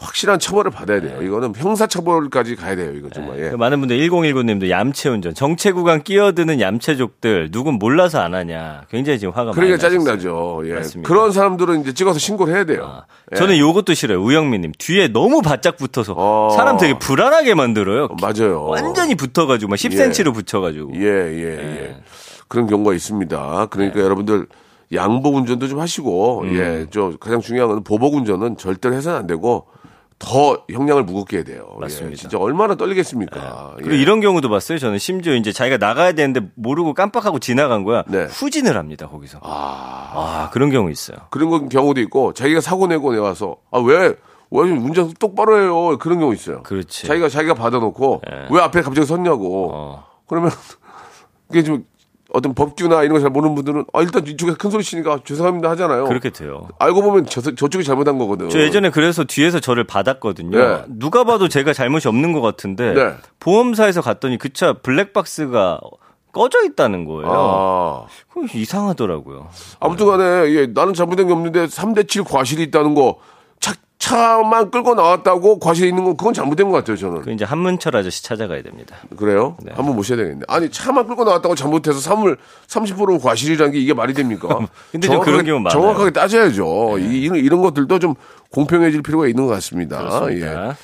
확실한 0.00 0.38
처벌을 0.38 0.70
받아야 0.70 1.00
돼요. 1.00 1.20
이거는 1.20 1.52
형사 1.56 1.88
처벌까지 1.88 2.54
가야 2.54 2.76
돼요. 2.76 2.92
이거 2.94 3.08
정말. 3.10 3.38
예. 3.40 3.50
그 3.50 3.56
많은 3.56 3.80
분들 3.80 3.98
1019님도 3.98 4.70
얌체 4.70 5.08
운전, 5.08 5.34
정체 5.34 5.72
구간 5.72 6.02
끼어드는 6.02 6.60
얌체족들 6.60 7.50
누군 7.50 7.74
몰라서 7.74 8.20
안 8.20 8.32
하냐. 8.34 8.82
굉장히 8.90 9.18
지금 9.18 9.34
화가 9.34 9.50
그러니까 9.52 9.72
많이. 9.72 9.80
짜증나죠. 9.80 10.62
예. 10.66 10.74
맞습니다. 10.74 11.08
그런 11.08 11.32
사람들은 11.32 11.80
이제 11.80 11.92
찍어서 11.92 12.20
신고를 12.20 12.54
해야 12.54 12.64
돼요. 12.64 12.84
아, 12.84 13.06
예. 13.32 13.36
저는 13.36 13.58
요것도 13.58 13.94
싫어요. 13.94 14.22
우영민님 14.22 14.72
뒤에 14.78 15.08
너무 15.08 15.42
바짝 15.42 15.76
붙어서 15.76 16.14
어. 16.16 16.50
사람 16.56 16.76
되게 16.76 16.96
불안하게 16.96 17.54
만들어요. 17.54 18.08
맞아요. 18.22 18.66
완전히 18.66 19.16
붙어가지고 19.16 19.70
막 19.70 19.76
10cm로 19.76 20.32
붙여가지고. 20.32 20.92
예, 20.94 21.02
예, 21.02 21.58
예. 21.58 21.96
그런 22.46 22.68
경우가 22.68 22.94
있습니다. 22.94 23.66
그러니까 23.70 23.98
여러분들 23.98 24.46
양보 24.94 25.30
운전도 25.30 25.66
좀 25.68 25.80
하시고, 25.80 26.42
음. 26.44 26.54
예, 26.56 26.86
저 26.90 27.12
가장 27.20 27.40
중요한 27.40 27.68
건 27.68 27.84
보복 27.84 28.14
운전은 28.14 28.56
절대로 28.56 28.94
해서는 28.94 29.18
안 29.18 29.26
되고 29.26 29.66
더 30.18 30.64
형량을 30.68 31.04
무겁게 31.04 31.38
해야 31.38 31.44
돼요. 31.44 31.68
예, 31.76 31.80
맞습니다. 31.80 32.16
진짜 32.16 32.38
얼마나 32.38 32.74
떨리겠습니까? 32.74 33.74
그리고 33.76 33.94
예. 33.94 33.98
이런 33.98 34.20
경우도 34.20 34.48
봤어요. 34.48 34.78
저는 34.78 34.98
심지어 34.98 35.34
이제 35.34 35.52
자기가 35.52 35.76
나가야 35.76 36.12
되는데 36.12 36.40
모르고 36.56 36.94
깜빡하고 36.94 37.38
지나간 37.38 37.84
거야. 37.84 38.02
네. 38.08 38.24
후진을 38.24 38.76
합니다. 38.76 39.08
거기서. 39.08 39.38
아, 39.42 40.50
그런 40.52 40.70
경우 40.70 40.90
있어요. 40.90 41.18
그런 41.30 41.50
건 41.50 41.68
경우도 41.68 42.00
있고 42.02 42.32
자기가 42.32 42.60
사고 42.60 42.86
내고 42.88 43.12
내와서 43.12 43.56
아 43.70 43.78
왜? 43.78 44.14
왜 44.50 44.60
운전 44.70 45.12
똑바로 45.20 45.60
해요? 45.60 45.98
그런 45.98 46.18
경우 46.18 46.32
있어요. 46.32 46.62
그렇지. 46.62 47.06
자기가 47.06 47.28
자기가 47.28 47.54
받아놓고 47.54 48.22
예. 48.30 48.46
왜 48.50 48.60
앞에 48.60 48.80
갑자기 48.82 49.06
섰냐고. 49.06 49.70
어. 49.72 50.04
그러면 50.26 50.50
그게 51.48 51.62
좀 51.62 51.84
어떤 52.32 52.52
법규나 52.54 53.02
이런 53.04 53.14
거 53.14 53.20
잘 53.20 53.30
모르는 53.30 53.54
분들은 53.54 53.84
아 53.92 54.02
일단 54.02 54.26
이쪽에 54.26 54.52
큰 54.52 54.70
소리 54.70 54.82
치니까 54.84 55.20
죄송합니다 55.24 55.70
하잖아요. 55.70 56.04
그렇게 56.04 56.28
돼요. 56.30 56.68
알고 56.78 57.00
보면 57.02 57.26
저, 57.26 57.40
저쪽이 57.40 57.84
잘못한 57.84 58.18
거거든. 58.18 58.50
저 58.50 58.58
예전에 58.60 58.90
그래서 58.90 59.24
뒤에서 59.24 59.60
저를 59.60 59.84
받았거든요. 59.84 60.58
네. 60.58 60.84
누가 60.88 61.24
봐도 61.24 61.48
제가 61.48 61.72
잘못이 61.72 62.06
없는 62.08 62.32
것 62.32 62.40
같은데 62.42 62.92
네. 62.94 63.14
보험사에서 63.40 64.02
갔더니 64.02 64.36
그 64.36 64.50
차 64.52 64.74
블랙박스가 64.74 65.80
꺼져 66.32 66.62
있다는 66.64 67.04
거예요. 67.06 67.26
아. 67.30 68.06
그거 68.32 68.46
이상하더라고요. 68.52 69.48
아무튼 69.80 70.06
간에 70.06 70.24
예, 70.52 70.66
나는 70.66 70.92
잘못된 70.94 71.26
게 71.28 71.32
없는데 71.32 71.66
3대7 71.66 72.28
과실이 72.28 72.62
있다는 72.64 72.94
거 72.94 73.18
차, 73.60 73.72
차만 74.08 74.70
끌고 74.70 74.94
나왔다고 74.94 75.58
과실이 75.58 75.90
있는 75.90 76.04
건 76.04 76.16
그건 76.16 76.32
잘못된 76.32 76.70
것 76.70 76.76
같아요, 76.78 76.96
저는. 76.96 77.20
그 77.20 77.30
이제 77.30 77.44
한문철 77.44 77.94
아저씨 77.94 78.24
찾아가야 78.24 78.62
됩니다. 78.62 78.96
그래요? 79.16 79.58
한번 79.70 79.96
모셔야 79.96 80.16
되겠네. 80.16 80.40
아니, 80.48 80.70
차만 80.70 81.06
끌고 81.06 81.24
나왔다고 81.24 81.54
잘못해서 81.54 81.98
3을 82.10 82.38
30% 82.66 83.22
과실이라는 83.22 83.72
게 83.74 83.78
이게 83.78 83.92
말이 83.92 84.14
됩니까? 84.14 84.48
근데 84.90 85.08
좀 85.08 85.20
그런 85.20 85.44
경우 85.44 85.60
많아요. 85.60 85.78
정확하게 85.78 86.12
따져야죠. 86.12 86.98
이, 87.00 87.22
이런, 87.22 87.38
이런 87.38 87.60
것들도 87.60 87.98
좀 87.98 88.14
공평해질 88.50 89.02
필요가 89.02 89.26
있는 89.28 89.46
것 89.46 89.52
같습니다. 89.54 89.98
그렇습니다. 89.98 90.68
예. 90.70 90.74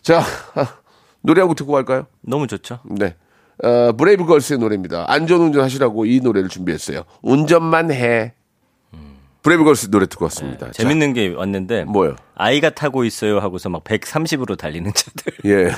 자, 0.00 0.22
노래 1.20 1.42
한곡 1.42 1.56
듣고 1.58 1.72
갈까요? 1.72 2.06
너무 2.22 2.46
좋죠. 2.46 2.78
네. 2.84 3.16
어, 3.62 3.92
브레이브걸스의 3.92 4.58
노래입니다. 4.60 5.04
안전운전 5.08 5.62
하시라고 5.62 6.06
이 6.06 6.20
노래를 6.20 6.48
준비했어요. 6.48 7.02
운전만 7.20 7.90
해. 7.92 8.32
브레이브걸스 9.46 9.90
노래 9.90 10.06
듣고 10.06 10.24
왔습니다. 10.24 10.66
자, 10.66 10.82
재밌는 10.82 11.12
게 11.12 11.28
왔는데 11.28 11.84
뭐요? 11.84 12.16
아이가 12.34 12.70
타고 12.70 13.04
있어요 13.04 13.38
하고서 13.38 13.68
막 13.68 13.84
130으로 13.84 14.58
달리는 14.58 14.90
차들. 14.92 15.32
예. 15.46 15.70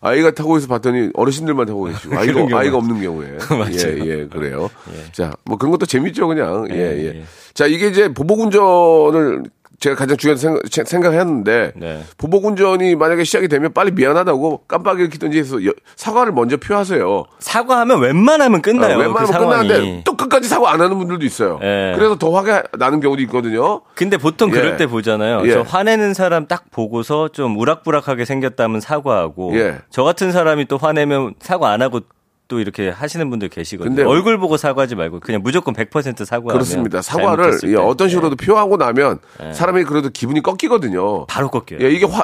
아이가 0.00 0.30
타고 0.30 0.56
있어 0.56 0.66
봤더니 0.66 1.10
어르신들만 1.12 1.66
타고 1.66 1.84
계시고 1.84 2.16
아이가 2.16 2.32
경우 2.32 2.56
아이가 2.56 2.78
없는 2.78 3.02
경우에. 3.02 3.36
예, 3.72 3.98
예, 4.06 4.26
그래요. 4.26 4.70
자, 5.12 5.34
뭐 5.44 5.58
그런 5.58 5.70
것도 5.70 5.84
재밌죠, 5.84 6.28
그냥. 6.28 6.66
예, 6.70 6.76
예. 6.76 7.04
예. 7.04 7.24
자, 7.52 7.66
이게 7.66 7.88
이제 7.88 8.08
보복 8.08 8.40
운전을 8.40 9.42
제가 9.78 9.94
가장 9.96 10.16
중요한 10.16 10.38
생각, 10.38 10.62
생각했는데 10.88 11.72
네. 11.76 12.02
보복 12.16 12.46
운전이 12.46 12.96
만약에 12.96 13.24
시작이 13.24 13.48
되면 13.48 13.72
빨리 13.72 13.90
미안하다고 13.90 14.62
깜빡이를 14.66 15.10
켜든지 15.10 15.38
해서 15.38 15.64
여- 15.66 15.72
사과를 15.96 16.32
먼저 16.32 16.56
표하세요. 16.56 17.24
사과하면 17.38 18.00
웬만하면 18.00 18.62
끝나요. 18.62 18.96
어, 18.96 18.98
웬만하면 19.00 19.32
그. 19.32 19.38
끝나는데 19.38 20.02
또 20.04 20.16
끝까지 20.16 20.48
사과 20.48 20.72
안 20.72 20.80
하는 20.80 20.96
분들도 20.98 21.24
있어요. 21.26 21.58
예. 21.62 21.92
그래서 21.94 22.16
더 22.16 22.30
화가 22.32 22.62
나는 22.78 23.00
경우도 23.00 23.20
있거든요. 23.24 23.82
근데 23.94 24.16
보통 24.16 24.50
그럴 24.50 24.72
예. 24.72 24.76
때 24.76 24.86
보잖아요. 24.86 25.42
예. 25.46 25.52
저 25.52 25.60
화내는 25.62 26.14
사람 26.14 26.46
딱 26.46 26.70
보고서 26.70 27.28
좀 27.28 27.56
우락부락하게 27.58 28.24
생겼다면 28.24 28.80
사과하고 28.80 29.56
예. 29.58 29.78
저 29.90 30.02
같은 30.04 30.32
사람이 30.32 30.66
또 30.66 30.78
화내면 30.78 31.34
사과 31.40 31.70
안 31.70 31.82
하고 31.82 32.00
또 32.48 32.60
이렇게 32.60 32.88
하시는 32.88 33.28
분들 33.28 33.48
계시거든요. 33.48 33.94
근데 33.96 34.08
얼굴 34.08 34.38
보고 34.38 34.56
사과하지 34.56 34.94
말고 34.94 35.20
그냥 35.20 35.42
무조건 35.42 35.74
100% 35.74 36.24
사과하면 36.24 36.52
그렇습니다. 36.52 37.02
사과를 37.02 37.58
예, 37.64 37.68
때. 37.68 37.76
어떤 37.76 38.08
식으로도 38.08 38.36
예. 38.40 38.46
표하고 38.46 38.76
나면 38.76 39.18
사람이 39.52 39.84
그래도 39.84 40.10
기분이 40.10 40.42
꺾이거든요. 40.42 41.26
바로 41.26 41.48
꺾여요. 41.50 41.80
예, 41.84 41.90
이게 41.90 42.06
화, 42.06 42.22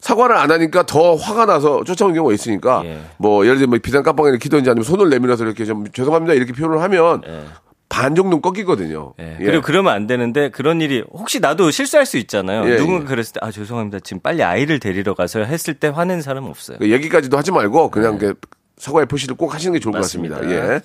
사과를 0.00 0.36
안 0.36 0.50
하니까 0.50 0.84
더 0.84 1.14
화가 1.14 1.46
나서 1.46 1.82
쫓아오는 1.84 2.14
경우가 2.14 2.34
있으니까 2.34 2.82
예. 2.84 3.00
뭐 3.16 3.44
예를 3.46 3.58
들면 3.58 3.80
비상 3.80 4.02
깜빡이를 4.02 4.38
키든지 4.38 4.68
아니면 4.68 4.84
손을 4.84 5.08
내밀어서 5.08 5.44
이렇게 5.44 5.64
좀 5.64 5.90
죄송합니다 5.92 6.34
이렇게 6.34 6.52
표현을 6.52 6.82
하면 6.82 7.22
반 7.88 8.14
정도는 8.14 8.42
꺾이거든요. 8.42 9.14
예. 9.18 9.38
예. 9.40 9.44
그리고 9.44 9.62
그러면 9.62 9.94
안 9.94 10.06
되는데 10.06 10.50
그런 10.50 10.82
일이 10.82 11.02
혹시 11.10 11.40
나도 11.40 11.70
실수할 11.70 12.04
수 12.04 12.18
있잖아요. 12.18 12.70
예, 12.70 12.76
누군가 12.76 13.04
예. 13.04 13.06
그랬을 13.06 13.32
때 13.32 13.40
아 13.40 13.50
죄송합니다. 13.50 14.00
지금 14.00 14.20
빨리 14.20 14.42
아이를 14.42 14.78
데리러 14.78 15.14
가서 15.14 15.40
했을 15.40 15.72
때 15.72 15.88
화낸 15.88 16.20
사람은 16.20 16.50
없어요. 16.50 16.76
그 16.78 16.90
얘기까지도 16.90 17.38
하지 17.38 17.50
말고 17.50 17.90
그냥 17.90 18.18
그 18.18 18.34
사과의 18.78 19.06
표시를 19.06 19.36
꼭 19.36 19.54
하시는 19.54 19.72
게 19.72 19.80
좋을 19.80 19.92
맞습니다. 19.92 20.36
것 20.36 20.42
같습니다. 20.42 20.74
예. 20.74 20.80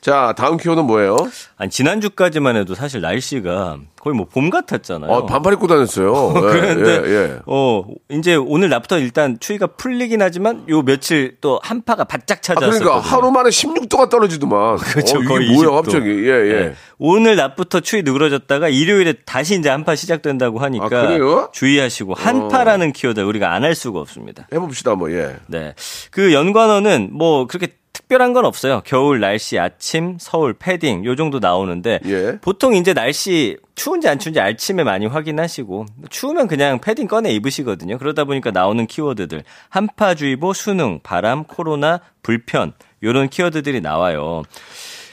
자, 0.00 0.34
다음 0.36 0.56
키워는 0.56 0.84
뭐예요? 0.84 1.16
아니 1.56 1.70
지난주까지만 1.70 2.56
해도 2.56 2.74
사실 2.74 3.00
날씨가 3.00 3.78
거의 4.00 4.14
뭐 4.16 4.26
봄 4.26 4.50
같았잖아요. 4.50 5.12
아, 5.12 5.26
반팔 5.26 5.54
입고 5.54 5.66
다녔어요. 5.66 6.32
예, 6.36 6.40
그런데 6.40 7.02
예, 7.06 7.14
예. 7.14 7.38
어 7.46 7.84
이제 8.10 8.34
오늘부터 8.34 8.98
일단 8.98 9.36
추위가 9.40 9.66
풀리긴 9.66 10.20
하지만 10.22 10.64
요 10.68 10.82
며칠 10.82 11.36
또 11.40 11.58
한파가 11.62 12.04
바짝 12.04 12.38
아, 12.38 12.40
찾아왔거든요. 12.40 12.84
그러니까 12.84 13.08
하루 13.08 13.30
만에 13.30 13.48
16도가 13.50 14.10
떨어지더만. 14.10 14.76
그렇죠. 14.82 15.18
어, 15.18 15.20
거의 15.22 15.50
뭐야, 15.52 15.68
20도. 15.68 15.74
갑자기. 15.74 16.08
예, 16.10 16.30
예. 16.30 16.52
네. 16.68 16.74
오늘 16.98 17.36
낮부터 17.36 17.80
추위 17.80 18.02
누그러졌다가 18.02 18.68
일요일에 18.68 19.14
다시 19.24 19.56
이제 19.58 19.68
한파 19.68 19.94
시작된다고 19.94 20.58
하니까 20.58 20.84
아, 20.86 20.88
그래요? 20.88 21.48
주의하시고 21.52 22.14
한파라는 22.14 22.92
키워드 22.92 23.20
우리가 23.20 23.52
안 23.54 23.64
할 23.68 23.74
수가 23.74 24.00
없습니다. 24.00 24.46
해봅시다, 24.52 24.94
뭐, 24.94 25.12
예. 25.12 25.36
네. 25.46 25.74
그 26.10 26.32
연관어는 26.32 27.10
뭐 27.12 27.46
그렇게 27.46 27.68
특별한 28.08 28.32
건 28.32 28.46
없어요. 28.46 28.80
겨울 28.84 29.20
날씨 29.20 29.58
아침 29.58 30.16
서울 30.18 30.54
패딩 30.54 31.04
요 31.04 31.14
정도 31.14 31.38
나오는데 31.38 32.00
예. 32.06 32.38
보통 32.40 32.74
이제 32.74 32.94
날씨 32.94 33.58
추운지 33.74 34.08
안 34.08 34.18
추운지 34.18 34.40
아침에 34.40 34.82
많이 34.82 35.06
확인하시고 35.06 35.86
추우면 36.08 36.48
그냥 36.48 36.80
패딩 36.80 37.06
꺼내 37.06 37.30
입으시거든요. 37.32 37.98
그러다 37.98 38.24
보니까 38.24 38.50
나오는 38.50 38.86
키워드들 38.86 39.44
한파주의보 39.68 40.54
수능 40.54 41.00
바람 41.02 41.44
코로나 41.44 42.00
불편 42.22 42.72
요런 43.02 43.28
키워드들이 43.28 43.82
나와요. 43.82 44.42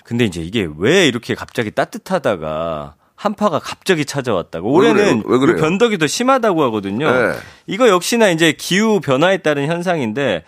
근데 0.06 0.24
이제 0.24 0.42
이게 0.42 0.68
왜 0.78 1.06
이렇게 1.06 1.36
갑자기 1.36 1.72
따뜻하다가 1.72 2.96
한파가 3.16 3.60
갑자기 3.60 4.06
찾아왔다고. 4.06 4.78
왜 4.78 4.92
올해는 4.92 5.22
그래요? 5.22 5.34
왜 5.34 5.38
그래요? 5.40 5.56
그 5.56 5.62
변덕이 5.62 5.98
더 5.98 6.08
심하다고 6.08 6.64
하거든요. 6.64 7.12
네. 7.12 7.34
이거 7.68 7.90
역시나 7.90 8.30
이제 8.30 8.54
기후 8.54 9.00
변화에 9.02 9.38
따른 9.38 9.68
현상인데 9.68 10.44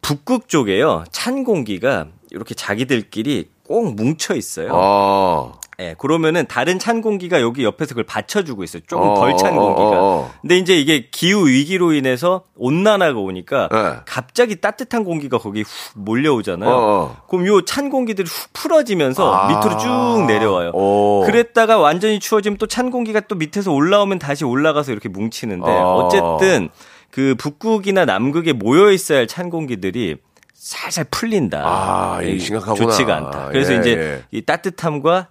북극 0.00 0.48
쪽에요. 0.48 1.04
찬 1.10 1.44
공기가 1.44 2.06
이렇게 2.30 2.54
자기들끼리 2.54 3.48
꼭 3.66 3.94
뭉쳐 3.94 4.34
있어요. 4.34 4.70
아. 4.74 5.52
예, 5.78 5.94
그러면은 5.96 6.44
다른 6.46 6.78
찬 6.78 7.00
공기가 7.00 7.40
여기 7.40 7.64
옆에서 7.64 7.90
그걸 7.90 8.04
받쳐주고 8.04 8.64
있어요. 8.64 8.82
조금 8.86 9.08
어, 9.08 9.14
덜찬 9.14 9.56
어, 9.56 9.62
어, 9.62 9.74
공기가. 9.74 10.02
어. 10.02 10.30
근데 10.42 10.58
이제 10.58 10.76
이게 10.76 11.08
기후 11.10 11.46
위기로 11.48 11.92
인해서 11.94 12.42
온난화가 12.56 13.18
오니까 13.18 13.68
네. 13.72 13.92
갑자기 14.04 14.60
따뜻한 14.60 15.04
공기가 15.04 15.38
거기 15.38 15.62
훅 15.62 15.70
몰려오잖아요. 15.94 16.70
어, 16.70 16.74
어. 16.76 17.16
그럼 17.30 17.46
요 17.46 17.62
찬 17.64 17.88
공기들이 17.88 18.28
훅 18.28 18.52
풀어지면서 18.52 19.32
아. 19.32 19.48
밑으로 19.48 19.78
쭉 19.78 20.24
내려와요. 20.26 20.72
오. 20.74 21.22
그랬다가 21.24 21.78
완전히 21.78 22.20
추워지면 22.20 22.58
또 22.58 22.66
찬 22.66 22.90
공기가 22.90 23.20
또 23.20 23.34
밑에서 23.36 23.72
올라오면 23.72 24.18
다시 24.18 24.44
올라가서 24.44 24.92
이렇게 24.92 25.08
뭉치는데 25.08 25.70
아. 25.70 25.92
어쨌든 25.94 26.68
그 27.10 27.34
북극이나 27.36 28.04
남극에 28.04 28.52
모여 28.52 28.90
있어야 28.90 29.18
할 29.18 29.26
찬 29.26 29.50
공기들이 29.50 30.16
살살 30.54 31.06
풀린다. 31.10 31.62
아, 31.64 32.22
이 32.22 32.38
심각하구나. 32.38 32.90
좋지가 32.90 33.16
않다. 33.16 33.48
그래서 33.48 33.74
예, 33.74 33.78
이제 33.78 33.90
예. 33.92 34.22
이 34.30 34.42
따뜻함과 34.42 35.28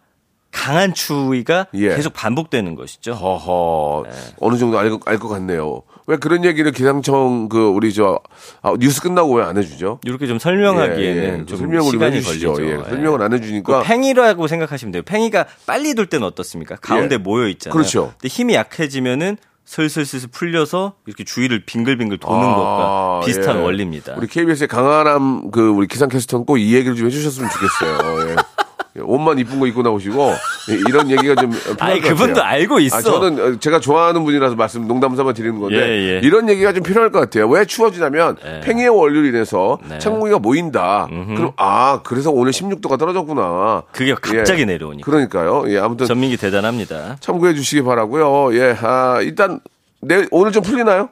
강한 0.51 0.95
추위가 0.95 1.67
예. 1.75 1.89
계속 1.95 2.13
반복되는 2.13 2.73
것이죠. 2.73 3.13
허허. 3.13 4.05
네. 4.09 4.15
어느 4.39 4.57
정도 4.57 4.79
알것 4.79 5.05
같네요. 5.05 5.83
왜 6.07 6.17
그런 6.17 6.43
얘기를 6.43 6.71
기상청 6.71 7.47
그 7.49 7.67
우리 7.67 7.93
저 7.93 8.19
아, 8.63 8.73
뉴스 8.79 8.99
끝나고 9.01 9.35
왜 9.35 9.43
안 9.43 9.57
해주죠? 9.57 9.99
이렇게 10.03 10.25
좀 10.25 10.39
설명하기에는 10.39 11.23
예, 11.23 11.39
예. 11.41 11.45
좀 11.45 11.57
설명을 11.59 11.83
좀 11.83 11.91
시간이 11.91 12.15
해주시죠. 12.17 12.53
걸리죠. 12.53 12.73
예, 12.79 12.89
설명을 12.89 13.21
안 13.21 13.31
해주니까 13.33 13.81
그 13.81 13.85
팽이라고 13.85 14.47
생각하시면 14.47 14.91
돼요. 14.91 15.03
팽이가 15.05 15.45
빨리 15.67 15.93
돌 15.93 16.07
때는 16.07 16.25
어떻습니까? 16.25 16.77
가운데 16.77 17.13
예. 17.13 17.17
모여 17.19 17.47
있잖아요. 17.49 17.73
그렇죠. 17.75 18.13
근데 18.19 18.27
힘이 18.33 18.55
약해지면은 18.55 19.37
슬슬슬슬 19.69 20.29
풀려서 20.31 20.95
이렇게 21.05 21.23
주위를 21.23 21.63
빙글빙글 21.63 22.17
도는 22.17 22.39
아, 22.43 22.55
것과 22.55 23.21
비슷한 23.27 23.57
예. 23.57 23.61
원리입니다. 23.61 24.15
우리 24.17 24.25
KBS의 24.25 24.67
강한함 24.67 25.51
그 25.51 25.69
우리 25.69 25.85
기상캐스터는 25.87 26.45
꼭 26.47 26.57
이 26.57 26.73
얘기를 26.73 26.95
좀 26.95 27.05
해주셨으면 27.05 27.47
좋겠어요. 27.51 28.29
예. 28.31 28.35
예, 28.99 29.03
옷만 29.03 29.39
이쁜 29.39 29.59
거 29.59 29.67
입고 29.67 29.81
나오시고 29.81 30.31
예, 30.71 30.73
이런 30.87 31.09
얘기가 31.09 31.35
좀 31.35 31.49
필요할 31.51 31.77
아니 31.91 32.01
것 32.01 32.09
그분도 32.09 32.33
같아요. 32.35 32.51
알고 32.53 32.79
있어. 32.81 32.97
아, 32.97 33.01
저는 33.01 33.39
어, 33.55 33.59
제가 33.59 33.79
좋아하는 33.79 34.23
분이라서 34.23 34.55
말씀 34.55 34.87
농담 34.87 35.15
삼아 35.15 35.33
드리는 35.33 35.59
건데 35.59 35.75
예, 35.77 36.15
예. 36.15 36.19
이런 36.23 36.49
얘기가 36.49 36.73
좀 36.73 36.83
필요할 36.83 37.11
것 37.11 37.19
같아요. 37.19 37.47
왜 37.47 37.65
추워지냐면 37.65 38.37
예. 38.45 38.59
팽이의 38.61 38.89
원리로 38.89 39.25
인해서 39.27 39.79
네. 39.89 39.97
찬 39.99 40.13
공기가 40.19 40.39
모인다. 40.39 41.07
그럼 41.09 41.51
아 41.57 42.01
그래서 42.03 42.31
오늘 42.31 42.51
16도가 42.51 42.99
떨어졌구나. 42.99 43.83
그게 43.91 44.13
갑자기 44.13 44.61
예. 44.61 44.65
내려오니까. 44.65 45.05
그러니까요. 45.09 45.63
예, 45.67 45.79
아무튼 45.79 46.05
전민기 46.07 46.37
대단합니다. 46.37 47.17
참고해 47.19 47.53
주시기 47.53 47.83
바라고요. 47.83 48.55
예, 48.55 48.75
아, 48.81 49.19
일단 49.21 49.59
내 50.01 50.25
오늘 50.31 50.51
좀 50.51 50.63
풀리나요? 50.63 51.09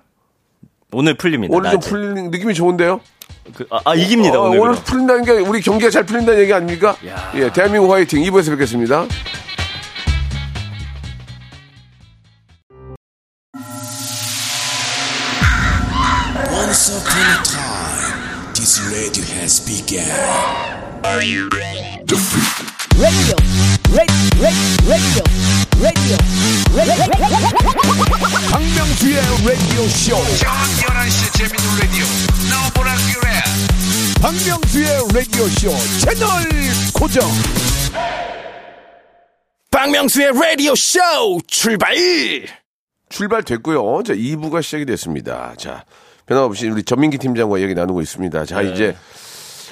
오늘 0.94 1.16
풀립니다. 1.16 1.54
오늘 1.56 1.72
좀 1.72 1.80
낮에. 1.80 1.90
풀리는 1.90 2.32
느낌이 2.32 2.54
좋은데요? 2.54 3.02
그, 3.56 3.66
아, 3.72 3.80
아, 3.86 3.96
이깁니다. 3.96 4.40
어, 4.40 4.50
오늘. 4.50 4.60
오늘. 4.60 4.76
풀린다는 4.76 5.26
게 5.26 5.32
우리 5.32 5.62
경기가 5.62 5.90
잘 5.90 6.04
풀린다는 6.04 6.40
얘기 6.42 6.54
아닙니까? 6.54 6.96
야. 7.08 7.32
예, 7.36 7.52
대한민국 7.52 7.92
화이팅 7.92 8.22
2부에서 8.24 8.52
뵙겠습니다. 8.52 9.08
Once 16.52 16.90
upon 16.90 17.22
a 17.22 17.44
time, 17.44 18.54
this 18.54 18.80
radio 18.92 19.24
has 19.40 19.60
begun. 19.66 20.04
radio, 21.04 21.48
radio, 21.48 22.18
radio, 22.98 23.36
radio, 24.90 25.24
radio. 25.82 26.18
박명수의 28.52 29.16
라디오 29.46 29.88
쇼. 29.90 30.16
저녁 30.38 30.56
11시 30.82 31.34
재밌는 31.38 31.80
라디오 31.80 32.06
너보라 32.50 32.96
그래 32.96 33.37
박명수의 34.22 34.88
라디오 35.14 35.46
쇼 35.46 35.70
채널 36.00 36.30
고정. 36.94 37.24
박명수의 39.72 40.32
show 40.72 41.40
출발! 41.48 41.96
출발됐고요. 43.10 44.04
자, 44.04 44.14
2부가 44.14 44.62
시작이 44.64 44.86
됐습니다. 44.86 45.54
자, 45.58 45.86
변함없이 46.26 46.68
우리 46.68 46.84
전민기 46.84 47.18
팀장과 47.20 47.62
얘기 47.62 47.74
나누고 47.74 48.02
있습니다. 48.02 48.46
자, 48.46 48.62
네. 48.62 48.72
이제 48.72 48.96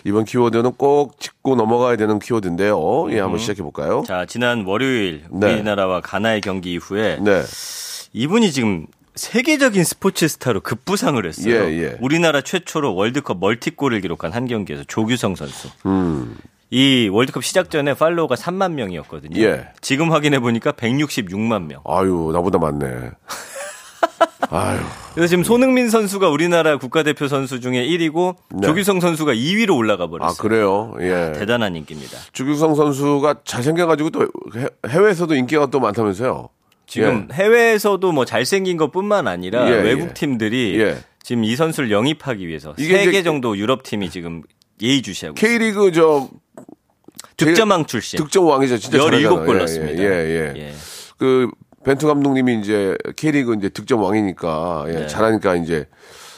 이번 0.05 0.25
키워드는 0.25 0.73
꼭 0.73 1.19
짚고 1.19 1.55
넘어가야 1.55 1.95
되는 1.97 2.19
키워드인데요. 2.19 3.11
예, 3.11 3.19
한번 3.19 3.39
시작해 3.39 3.61
볼까요? 3.63 4.03
자, 4.07 4.25
지난 4.27 4.63
월요일 4.65 5.23
네. 5.31 5.53
우리나라와 5.55 6.01
가나의 6.01 6.41
경기 6.41 6.73
이후에 6.73 7.17
네. 7.19 7.41
이분이 8.13 8.51
지금 8.51 8.85
세계적인 9.15 9.83
스포츠 9.83 10.27
스타로 10.27 10.61
급부상을 10.61 11.25
했어요. 11.25 11.55
예, 11.69 11.83
예. 11.83 11.97
우리나라 12.01 12.41
최초로 12.41 12.95
월드컵 12.95 13.39
멀티골을 13.39 14.01
기록한 14.01 14.33
한 14.33 14.45
경기에서 14.47 14.83
조규성 14.87 15.35
선수. 15.35 15.69
음. 15.85 16.37
이 16.69 17.07
월드컵 17.11 17.43
시작 17.43 17.69
전에 17.69 17.93
팔로워가 17.93 18.35
3만 18.35 18.73
명이었거든요. 18.73 19.39
예. 19.41 19.67
지금 19.81 20.11
확인해 20.11 20.39
보니까 20.39 20.71
166만 20.73 21.67
명. 21.67 21.81
아유, 21.85 22.31
나보다 22.33 22.57
많네. 22.59 22.85
아유. 24.51 24.79
그래서 25.13 25.29
지금 25.29 25.43
손흥민 25.43 25.89
선수가 25.89 26.29
우리나라 26.29 26.77
국가대표 26.77 27.27
선수 27.27 27.59
중에 27.59 27.85
1위고 27.87 28.35
네. 28.49 28.67
조규성 28.67 28.99
선수가 28.99 29.33
2위로 29.33 29.75
올라가 29.77 30.07
버렸어요. 30.07 30.29
아, 30.31 30.41
그래요? 30.41 30.93
예. 30.99 31.33
대단한 31.37 31.75
인기입니다. 31.75 32.17
주규성 32.33 32.75
선수가 32.75 33.41
잘생겨가지고 33.45 34.09
또 34.09 34.21
해- 34.55 34.67
해외에서도 34.89 35.33
인기가 35.35 35.67
또 35.67 35.79
많다면서요? 35.79 36.49
지금 36.87 37.27
해외에서도 37.31 38.11
뭐 38.11 38.25
잘생긴 38.25 38.77
것뿐만 38.77 39.27
아니라 39.27 39.67
예, 39.69 39.81
외국 39.81 40.09
예. 40.09 40.13
팀들이 40.13 40.79
예. 40.79 40.97
지금 41.23 41.43
이 41.43 41.55
선수를 41.55 41.89
영입하기 41.91 42.47
위해서 42.47 42.73
세 42.77 43.11
개 43.11 43.23
정도 43.23 43.57
유럽 43.57 43.83
팀이 43.83 44.09
지금 44.09 44.43
예의주시하고. 44.81 45.35
K리그 45.35 45.91
저 45.91 46.29
득점왕 47.37 47.85
출신. 47.85 48.17
득점 48.17 48.45
왕이죠. 48.45 48.77
진짜 48.77 48.97
17골 48.97 49.11
잘하잖아요. 49.11 49.53
넣었습니다. 49.57 50.03
예, 50.03 50.07
예, 50.07 50.53
예. 50.55 50.59
예. 50.59 50.73
그 51.17 51.49
벤투 51.83 52.07
감독님이 52.07 52.59
이제 52.59 52.95
K리그 53.15 53.55
이제 53.55 53.69
득점 53.69 54.01
왕이니까 54.01 54.85
예, 54.87 54.91
네. 54.93 55.07
잘하니까 55.07 55.55
이제 55.55 55.87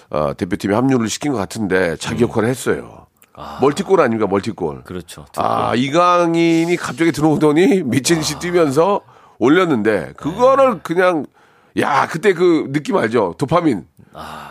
어, 0.10 0.34
대표팀에 0.36 0.74
합류를 0.74 1.10
시킨 1.10 1.32
것 1.34 1.38
같은데 1.38 1.96
자기 1.98 2.24
역할을 2.24 2.48
했어요. 2.50 3.06
멀티골 3.62 4.02
아닙니까? 4.02 4.26
멀티골. 4.28 4.84
그렇죠. 4.84 5.26
아 5.36 5.76
이강인이 5.76 6.76
갑자기 6.78 7.12
들어오더니 7.12 7.84
미친 7.84 8.18
듯이 8.18 8.40
뛰면서 8.40 9.02
올렸는데 9.40 10.14
그거를 10.18 10.80
그냥 10.84 11.26
야 11.80 12.08
그때 12.08 12.34
그 12.34 12.70
느낌 12.72 12.98
알죠? 12.98 13.36
도파민. 13.38 13.86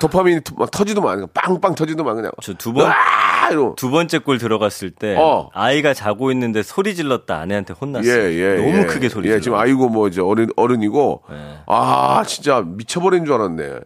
도파민이 0.01 0.42
터- 0.44 0.55
막 0.57 0.70
터지더만 0.70 1.27
빵빵 1.35 1.75
터지더만 1.75 2.14
그냥. 2.14 2.31
저 2.40 2.55
두 2.55 2.72
번, 2.72 2.88
아! 2.88 3.51
두 3.77 3.90
번째 3.90 4.18
골 4.18 4.38
들어갔을 4.38 4.90
때 4.90 5.16
어. 5.18 5.51
아이가 5.55 5.92
자고 5.92 6.31
있는데 6.31 6.62
소리 6.62 6.94
질렀다 6.94 7.37
아내한테 7.38 7.75
혼났어요. 7.75 8.12
예, 8.12 8.33
예. 8.33 8.57
너무 8.59 8.79
예. 8.79 8.85
크게 8.87 9.09
소리 9.09 9.27
예, 9.29 9.33
질러. 9.33 9.40
지금 9.42 9.59
아이고 9.59 9.88
뭐 9.88 10.07
이제 10.07 10.20
어른 10.20 10.49
어른이고 10.57 11.22
예. 11.33 11.59
아 11.66 12.22
진짜 12.27 12.62
미쳐버린 12.64 13.25
줄 13.25 13.35
알았네. 13.35 13.81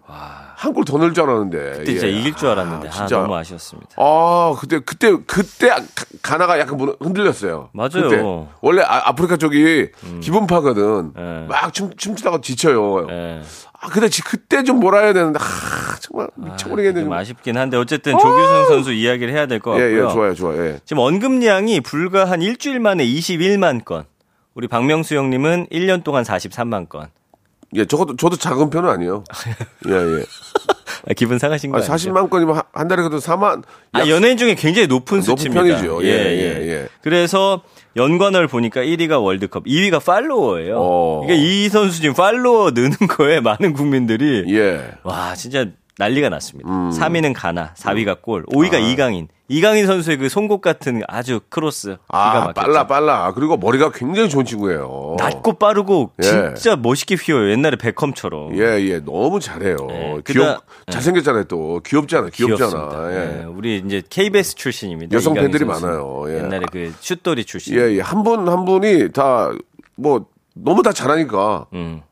한 0.60 0.74
골 0.74 0.84
더 0.84 0.98
넣을 0.98 1.14
줄 1.14 1.24
알았는데. 1.24 1.58
그때 1.78 1.84
진짜 1.86 2.06
예. 2.06 2.10
이길 2.10 2.34
줄 2.34 2.48
알았는데 2.48 2.88
아, 2.88 2.90
아, 2.90 2.94
진짜. 2.94 3.16
너무 3.20 3.34
아쉬웠습니다. 3.34 3.90
아 3.96 4.54
그때 4.60 4.78
그때 4.80 5.16
그때 5.26 5.68
가- 5.70 5.80
가나가 6.22 6.58
약간 6.58 6.78
흔들렸어요. 7.00 7.70
맞아요. 7.72 7.90
그때. 8.08 8.22
원래 8.60 8.82
아프리카 8.82 9.36
쪽이 9.38 9.88
기분파거든. 10.20 11.12
예. 11.18 11.46
막 11.48 11.72
춤, 11.72 11.90
춤추다가 11.96 12.40
지쳐요. 12.42 13.06
예. 13.10 13.40
아 13.80 13.88
근데 13.88 14.08
지- 14.10 14.22
그때 14.22 14.62
좀 14.62 14.78
몰아야 14.80 15.12
되는데 15.14 15.38
아 15.40 15.96
정말 16.00 16.28
미쳐버리겠네. 16.36 17.00
좀 17.00 17.08
좀. 17.08 17.12
아쉽긴 17.14 17.56
한데 17.56 17.76
어쨌든 17.78 18.12
조규성 18.18 18.66
선수 18.68 18.92
이야기를 18.92 19.32
해야 19.32 19.46
될것 19.46 19.78
예, 19.78 19.82
같고요. 19.82 20.08
예, 20.08 20.12
좋아요, 20.12 20.34
좋아요. 20.34 20.66
예. 20.66 20.80
지금 20.84 21.02
언급량이 21.02 21.80
불과 21.80 22.26
한 22.26 22.42
일주일 22.42 22.80
만에 22.80 23.04
21만 23.06 23.84
건. 23.84 24.04
우리 24.54 24.68
박명수 24.68 25.16
형님은 25.16 25.68
1년 25.72 26.04
동안 26.04 26.22
43만 26.24 26.88
건. 26.88 27.08
예, 27.74 27.84
저것도 27.84 28.16
저도 28.16 28.36
작은 28.36 28.70
편은 28.70 28.88
아니에요. 28.88 29.24
예, 29.88 29.92
예. 29.92 30.24
아, 31.08 31.14
기분 31.16 31.38
상하신 31.38 31.70
거 31.70 31.78
아, 31.78 31.80
아니죠? 31.80 31.92
40만 32.12 32.28
건이면 32.28 32.56
한, 32.56 32.62
한 32.72 32.88
달에 32.88 33.02
그래도 33.02 33.18
4만. 33.18 33.62
아, 33.92 34.00
약- 34.00 34.08
연예인 34.08 34.36
중에 34.36 34.54
굉장히 34.54 34.86
높은 34.88 35.18
높은 35.18 35.22
수치입니다. 35.36 35.62
편이죠. 35.62 36.04
예, 36.04 36.08
예, 36.08 36.68
예. 36.68 36.88
그래서 37.02 37.62
연관어를 37.96 38.48
보니까 38.48 38.82
1위가 38.82 39.22
월드컵, 39.22 39.64
2위가 39.64 40.04
팔로워예요. 40.04 40.76
어. 40.78 41.20
그러니까 41.24 41.42
이 41.44 41.68
선수 41.68 42.00
지금 42.00 42.14
팔로워 42.14 42.70
느는 42.74 42.90
거에 43.08 43.40
많은 43.40 43.72
국민들이 43.72 44.44
예. 44.54 44.92
와 45.02 45.34
진짜 45.34 45.66
난리가 46.00 46.30
났습니다. 46.30 46.68
음. 46.70 46.90
3위는 46.90 47.34
가나, 47.36 47.74
4위가 47.74 48.22
골, 48.22 48.44
5위가 48.46 48.80
이강인. 48.80 49.28
이강인 49.48 49.86
선수의 49.86 50.16
그 50.16 50.28
송곳 50.28 50.60
같은 50.62 51.02
아주 51.08 51.40
크로스 51.48 51.96
아. 52.08 52.52
빨라, 52.54 52.86
빨라. 52.86 53.32
그리고 53.34 53.56
머리가 53.58 53.90
굉장히 53.92 54.28
좋은 54.30 54.44
친구예요. 54.46 55.16
낮고 55.18 55.54
빠르고 55.54 56.12
예. 56.22 56.54
진짜 56.54 56.76
멋있게 56.76 57.16
휘어요. 57.16 57.50
옛날에 57.50 57.76
베컴처럼. 57.76 58.56
예, 58.56 58.80
예. 58.80 59.00
너무 59.00 59.40
잘해요. 59.40 59.76
예, 59.90 60.20
귀엽, 60.24 60.24
그다- 60.24 60.60
잘생겼잖아요, 60.92 61.44
또. 61.44 61.80
귀엽잖아, 61.84 62.28
귀엽잖아. 62.32 63.08
예. 63.12 63.40
예, 63.40 63.44
우리 63.44 63.82
이제 63.84 64.02
KBS 64.08 64.54
출신입니다. 64.54 65.14
여성 65.16 65.34
팬들이. 65.34 65.64
많아요. 65.64 66.24
예. 66.28 66.36
옛날에 66.44 66.62
그 66.72 66.94
슛돌이 67.00 67.44
출신. 67.44 67.74
예, 67.76 67.96
예. 67.96 68.00
한 68.00 68.22
분, 68.22 68.48
한 68.48 68.64
분이 68.64 69.10
다, 69.12 69.50
뭐, 69.96 70.26
너무 70.54 70.82
다 70.84 70.92
잘하니까. 70.92 71.66
음. 71.74 72.02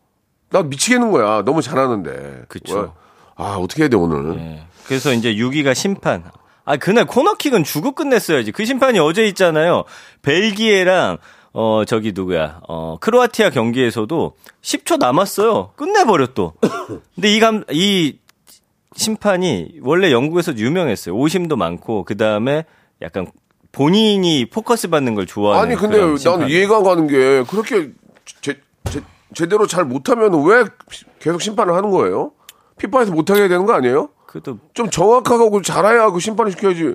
나 0.51 0.62
미치겠는 0.62 1.12
거야. 1.12 1.42
너무 1.44 1.62
잘하는데. 1.62 2.42
그쵸. 2.48 2.74
뭐, 2.74 2.94
아, 3.38 3.57
어떻게 3.57 3.83
해야 3.85 3.88
돼, 3.88 3.96
오늘. 3.96 4.38
예. 4.38 4.62
그래서 4.87 5.12
이제 5.12 5.33
6위가 5.35 5.74
심판. 5.74 6.24
아, 6.64 6.77
그날 6.77 7.07
코너킥은 7.07 7.64
주고 7.64 7.92
끝냈어야지. 7.92 8.53
그 8.53 8.64
심판이 8.64 8.98
어제 8.98 9.27
있잖아요. 9.29 9.85
벨기에랑 10.22 11.18
어, 11.55 11.85
저기 11.87 12.12
누구야. 12.14 12.61
어, 12.68 12.98
크로아티아 13.01 13.51
경기에서도 13.51 14.35
10초 14.61 14.98
남았어요. 14.98 15.72
끝내버려 15.77 16.29
또. 16.35 16.53
근데 17.14 17.35
이 17.35 17.40
감, 17.40 17.64
이 17.70 18.18
심판이 18.94 19.77
원래 19.83 20.12
영국에서 20.12 20.55
유명했어요. 20.57 21.14
오심도 21.14 21.57
많고, 21.57 22.05
그 22.05 22.16
다음에 22.16 22.64
약간 23.01 23.27
본인이 23.72 24.46
포커스 24.46 24.88
받는 24.88 25.14
걸 25.14 25.27
좋아하는 25.27 25.70
아니, 25.70 25.81
근데. 25.81 25.98
나는 26.29 26.48
이해가 26.48 26.79
안 26.79 26.83
가는 26.83 27.07
게, 27.07 27.44
그렇게 27.48 27.90
제, 28.40 28.61
제, 28.90 29.01
제대로 29.35 29.66
잘 29.66 29.85
못하면 29.85 30.44
왜 30.44 30.64
계속 31.20 31.40
심판을 31.40 31.74
하는 31.74 31.90
거예요? 31.90 32.33
피파에서 32.79 33.12
못하게 33.12 33.41
해야 33.41 33.49
되는 33.49 33.67
거 33.67 33.75
아니에요? 33.75 34.09
그것도 34.27 34.59
좀 34.75 34.91
정확하고 34.91 35.61
잘해야 35.62 36.11
그 36.11 36.21
심판을 36.21 36.53
시켜야지. 36.53 36.95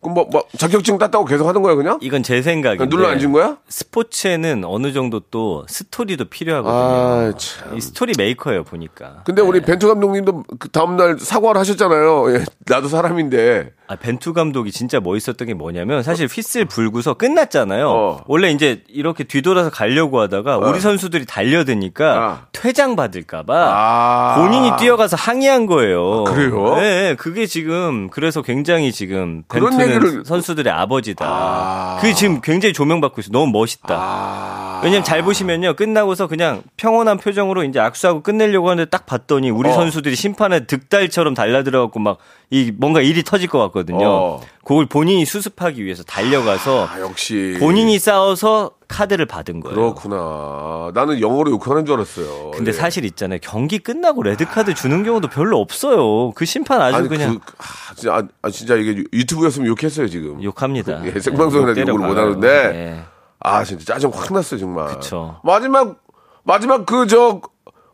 그럼 0.00 0.14
뭐, 0.14 0.26
뭐 0.30 0.44
자격증 0.56 0.96
땄다고 0.96 1.26
계속 1.26 1.46
하는 1.46 1.62
거야, 1.62 1.74
그냥? 1.74 1.98
이건 2.00 2.22
제 2.22 2.40
생각인데. 2.40 2.88
눌러 2.88 3.08
앉은 3.08 3.32
거야? 3.32 3.58
스포츠에는 3.68 4.64
어느 4.64 4.92
정도 4.92 5.20
또 5.20 5.64
스토리도 5.68 6.26
필요하거든요. 6.26 6.74
아, 6.74 7.32
참. 7.36 7.76
이 7.76 7.80
스토리 7.80 8.14
메이커예요 8.16 8.64
보니까. 8.64 9.22
근데 9.24 9.42
우리 9.42 9.60
벤투 9.60 9.86
감독님도 9.88 10.44
그 10.58 10.70
다음 10.70 10.96
날 10.96 11.18
사과를 11.18 11.60
하셨잖아요. 11.60 12.34
예, 12.34 12.44
나도 12.66 12.88
사람인데. 12.88 13.72
아, 13.88 13.96
벤투 13.96 14.32
감독이 14.32 14.70
진짜 14.70 15.00
멋있었던 15.00 15.48
게 15.48 15.52
뭐냐면 15.52 16.04
사실 16.04 16.28
휘슬 16.28 16.64
불고서 16.64 17.14
끝났잖아요. 17.14 17.90
어. 17.90 18.24
원래 18.28 18.52
이제 18.52 18.84
이렇게 18.88 19.24
뒤돌아서 19.24 19.68
가려고 19.68 20.20
하다가 20.20 20.58
우리 20.58 20.78
선수들이 20.78 21.26
달려드니까 21.26 22.14
아. 22.14 22.46
퇴장 22.52 22.94
받을까봐 22.94 23.52
아. 23.52 24.36
본인이 24.38 24.70
뛰어가서 24.78 25.16
항의한 25.16 25.66
거예요. 25.66 26.22
그래요? 26.22 26.76
네, 26.76 27.16
그게 27.16 27.46
지금 27.46 28.08
그래서 28.10 28.42
굉장히 28.42 28.92
지금 28.92 29.42
벤투 29.48 29.76
는 29.98 30.00
얘기를- 30.00 30.24
선수들의 30.24 30.72
아버지다. 30.72 31.24
아. 31.26 31.98
그게 32.00 32.14
지금 32.14 32.40
굉장히 32.40 32.72
조명받고 32.72 33.20
있어. 33.20 33.30
너무 33.30 33.50
멋있다. 33.52 33.94
아. 33.98 34.80
왜냐면 34.82 35.04
잘 35.04 35.22
보시면요. 35.22 35.74
끝나고서 35.76 36.26
그냥 36.26 36.62
평온한 36.76 37.18
표정으로 37.18 37.64
이제 37.64 37.78
악수하고 37.80 38.22
끝내려고 38.22 38.70
하는데 38.70 38.88
딱 38.88 39.04
봤더니 39.06 39.50
우리 39.50 39.68
어. 39.68 39.72
선수들이 39.72 40.16
심판에 40.16 40.66
득달처럼 40.66 41.34
달라들어갖고 41.34 41.98
막 42.00 42.18
이 42.52 42.72
뭔가 42.76 43.00
일이 43.00 43.22
터질 43.22 43.48
것 43.48 43.60
같거든요. 43.60 44.04
어. 44.04 44.40
그걸 44.64 44.86
본인이 44.86 45.24
수습하기 45.24 45.84
위해서 45.84 46.02
달려가서 46.02 46.86
아, 46.86 47.00
역시. 47.00 47.56
본인이 47.60 47.96
싸워서 47.98 48.72
카드를 48.88 49.26
받은 49.26 49.60
거예요. 49.60 49.76
그렇구나. 49.76 50.90
나는 50.92 51.20
영어로 51.20 51.52
욕하는 51.52 51.86
줄 51.86 51.94
알았어요. 51.94 52.50
근데 52.50 52.70
예. 52.70 52.72
사실 52.72 53.04
있잖아요. 53.04 53.38
경기 53.40 53.78
끝나고 53.78 54.24
레드 54.24 54.44
카드 54.46 54.74
주는 54.74 55.04
경우도 55.04 55.28
별로 55.28 55.60
없어요. 55.60 56.32
그 56.32 56.44
심판 56.44 56.82
아주 56.82 56.96
아니, 56.96 57.08
그냥 57.08 57.38
그, 57.44 57.52
아, 57.58 57.94
진짜, 57.94 58.14
아, 58.16 58.22
아, 58.42 58.50
진짜 58.50 58.74
이게 58.74 59.04
유튜브였으면 59.12 59.68
욕했어요, 59.68 60.08
지금. 60.08 60.42
욕합니다. 60.42 61.04
예, 61.06 61.20
생방송이라 61.20 61.80
욕 61.82 61.88
욕을 61.88 62.08
못. 62.08 62.16
하는데. 62.18 62.48
예. 62.74 63.04
아, 63.38 63.62
진짜 63.62 63.94
짜증 63.94 64.10
확 64.12 64.32
났어요, 64.32 64.58
정말. 64.58 64.88
그쵸. 64.88 65.40
마지막, 65.44 65.96
마지막 66.42 66.84
그, 66.84 67.06
저, 67.06 67.40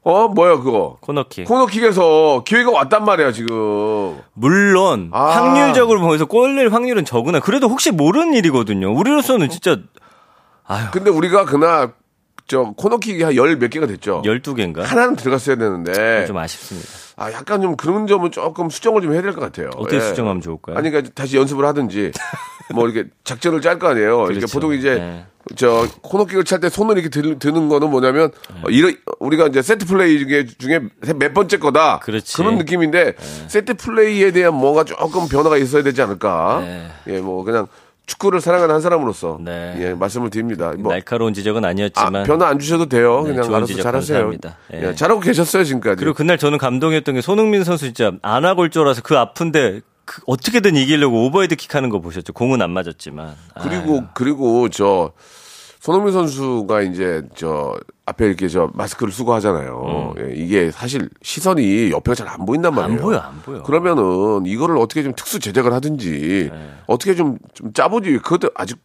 어, 0.09 0.29
뭐야, 0.29 0.59
그거. 0.59 0.99
코너킥. 1.01 1.47
코너킥에서 1.49 2.45
기회가 2.47 2.71
왔단 2.71 3.05
말이야, 3.05 3.33
지금. 3.33 4.17
물론 4.35 5.11
아. 5.13 5.25
확률적으로 5.31 6.01
보면서 6.01 6.27
골릴 6.27 6.73
확률은 6.73 7.05
적으나 7.05 7.41
그래도 7.41 7.69
혹시 7.69 7.91
모르는 7.91 8.35
일이거든요. 8.35 8.93
우리로서는 8.97 9.49
진짜 9.49 9.77
근데 10.93 11.11
우리가 11.11 11.45
그날, 11.45 11.93
저, 12.47 12.73
코너킥이 12.77 13.23
한 13.25 13.35
열 13.37 13.59
몇 13.59 13.69
개가 13.69 13.89
됐죠. 13.89 14.23
12개인가? 14.25 14.83
하나는 14.83 15.17
들어갔어야 15.17 15.57
되는데. 15.57 16.25
좀 16.27 16.37
아쉽습니다. 16.37 16.89
아, 17.17 17.33
약간 17.33 17.61
좀 17.61 17.77
그런 17.77 18.07
점은 18.07 18.31
조금 18.31 18.71
수정을 18.71 19.03
좀 19.03 19.13
해야 19.13 19.23
될 19.23 19.33
것 19.33 19.41
같아요. 19.41 19.71
어떻게 19.77 19.97
예. 19.97 20.01
수정하면 20.01 20.41
좋을까요? 20.41 20.77
아니, 20.77 20.91
그러니까 20.91 21.13
다시 21.17 21.37
연습을 21.37 21.65
하든지, 21.65 22.13
뭐 22.75 22.89
이렇게 22.89 23.09
작전을 23.25 23.61
짤 23.61 23.79
거 23.79 23.89
아니에요. 23.89 24.25
그렇죠. 24.25 24.47
보통 24.53 24.75
이제, 24.75 24.95
네. 24.97 25.25
저, 25.55 25.87
코너킥을 26.03 26.45
찰 26.45 26.59
때 26.59 26.69
손을 26.69 26.99
이렇게 26.99 27.09
드, 27.09 27.39
드는 27.39 27.69
거는 27.69 27.91
뭐냐면, 27.91 28.31
어, 28.65 28.69
이런, 28.69 28.97
우리가 29.21 29.47
이제 29.47 29.63
세트 29.63 29.87
플레이 29.87 30.19
중에, 30.19 30.47
중에 30.47 30.81
몇 31.17 31.33
번째 31.33 31.59
거다. 31.59 32.01
그렇지. 32.01 32.37
네. 32.37 32.43
런 32.43 32.59
느낌인데, 32.59 33.15
세트 33.47 33.75
플레이에 33.75 34.33
대한 34.33 34.55
뭔가 34.55 34.83
조금 34.85 35.29
변화가 35.29 35.57
있어야 35.59 35.83
되지 35.83 36.03
않을까. 36.03 36.61
네. 36.63 36.89
예, 37.09 37.21
뭐, 37.21 37.45
그냥 37.45 37.69
축구를 38.07 38.41
사랑하는 38.41 38.75
한 38.75 38.81
사람으로서. 38.81 39.39
네. 39.41 39.77
예, 39.81 39.95
말씀을 39.95 40.31
드립니다. 40.31 40.73
뭐, 40.79 40.93
날카로운 40.93 41.35
지적은 41.35 41.65
아, 41.65 41.69
아니었지만 41.69 42.25
변화 42.25 42.49
안 42.49 42.59
주셔도 42.59 42.87
돼요. 42.87 43.23
네, 43.25 43.35
그냥 43.35 43.55
알아서 43.55 43.75
잘하세요. 43.75 44.33
예. 44.75 44.89
예, 44.89 44.95
잘하고 44.95 45.21
계셨어요, 45.21 45.65
지금까지. 45.65 45.97
그리고 45.99 46.15
그날 46.15 46.39
저는 46.39 46.59
감동이었던 46.59 47.15
게 47.17 47.21
손흥민 47.21 47.65
선수 47.65 47.85
진짜 47.87 48.13
안와골절이어서 48.23 49.03
그 49.03 49.17
아픈데 49.17 49.81
그 50.07 50.23
어떻게든 50.27 50.77
이기려고 50.77 51.27
오버헤드 51.27 51.57
킥 51.57 51.75
하는 51.75 51.91
거 51.91 52.01
보셨죠? 52.01 52.33
공은 52.33 52.63
안 52.63 52.71
맞았지만. 52.71 53.35
그리고 53.61 54.05
그리고 54.15 54.69
저 54.71 55.13
손흥민 55.81 56.15
선수가 56.15 56.83
이제 56.83 57.23
저 57.35 57.77
앞에 58.09 58.25
이렇게 58.27 58.47
저 58.49 58.71
마스크를 58.73 59.13
쓰고 59.13 59.35
하잖아요. 59.35 60.15
예, 60.21 60.33
이게 60.35 60.71
사실 60.71 61.09
시선이 61.23 61.91
옆에가 61.91 62.15
잘 62.15 62.27
안 62.29 62.45
보인단 62.47 62.73
음. 62.73 62.79
안 62.79 62.83
말이에요. 62.91 63.01
보여, 63.03 63.19
안 63.19 63.41
보여. 63.43 63.63
그러면은 63.63 64.47
이거를 64.47 64.77
어떻게 64.79 65.03
좀 65.03 65.13
특수 65.17 65.39
제작을 65.41 65.73
하든지 65.73 66.51
네. 66.53 66.71
어떻게 66.87 67.15
좀, 67.15 67.39
좀 67.55 67.73
짜보지. 67.73 68.19
그것도 68.19 68.51
아직 68.55 68.79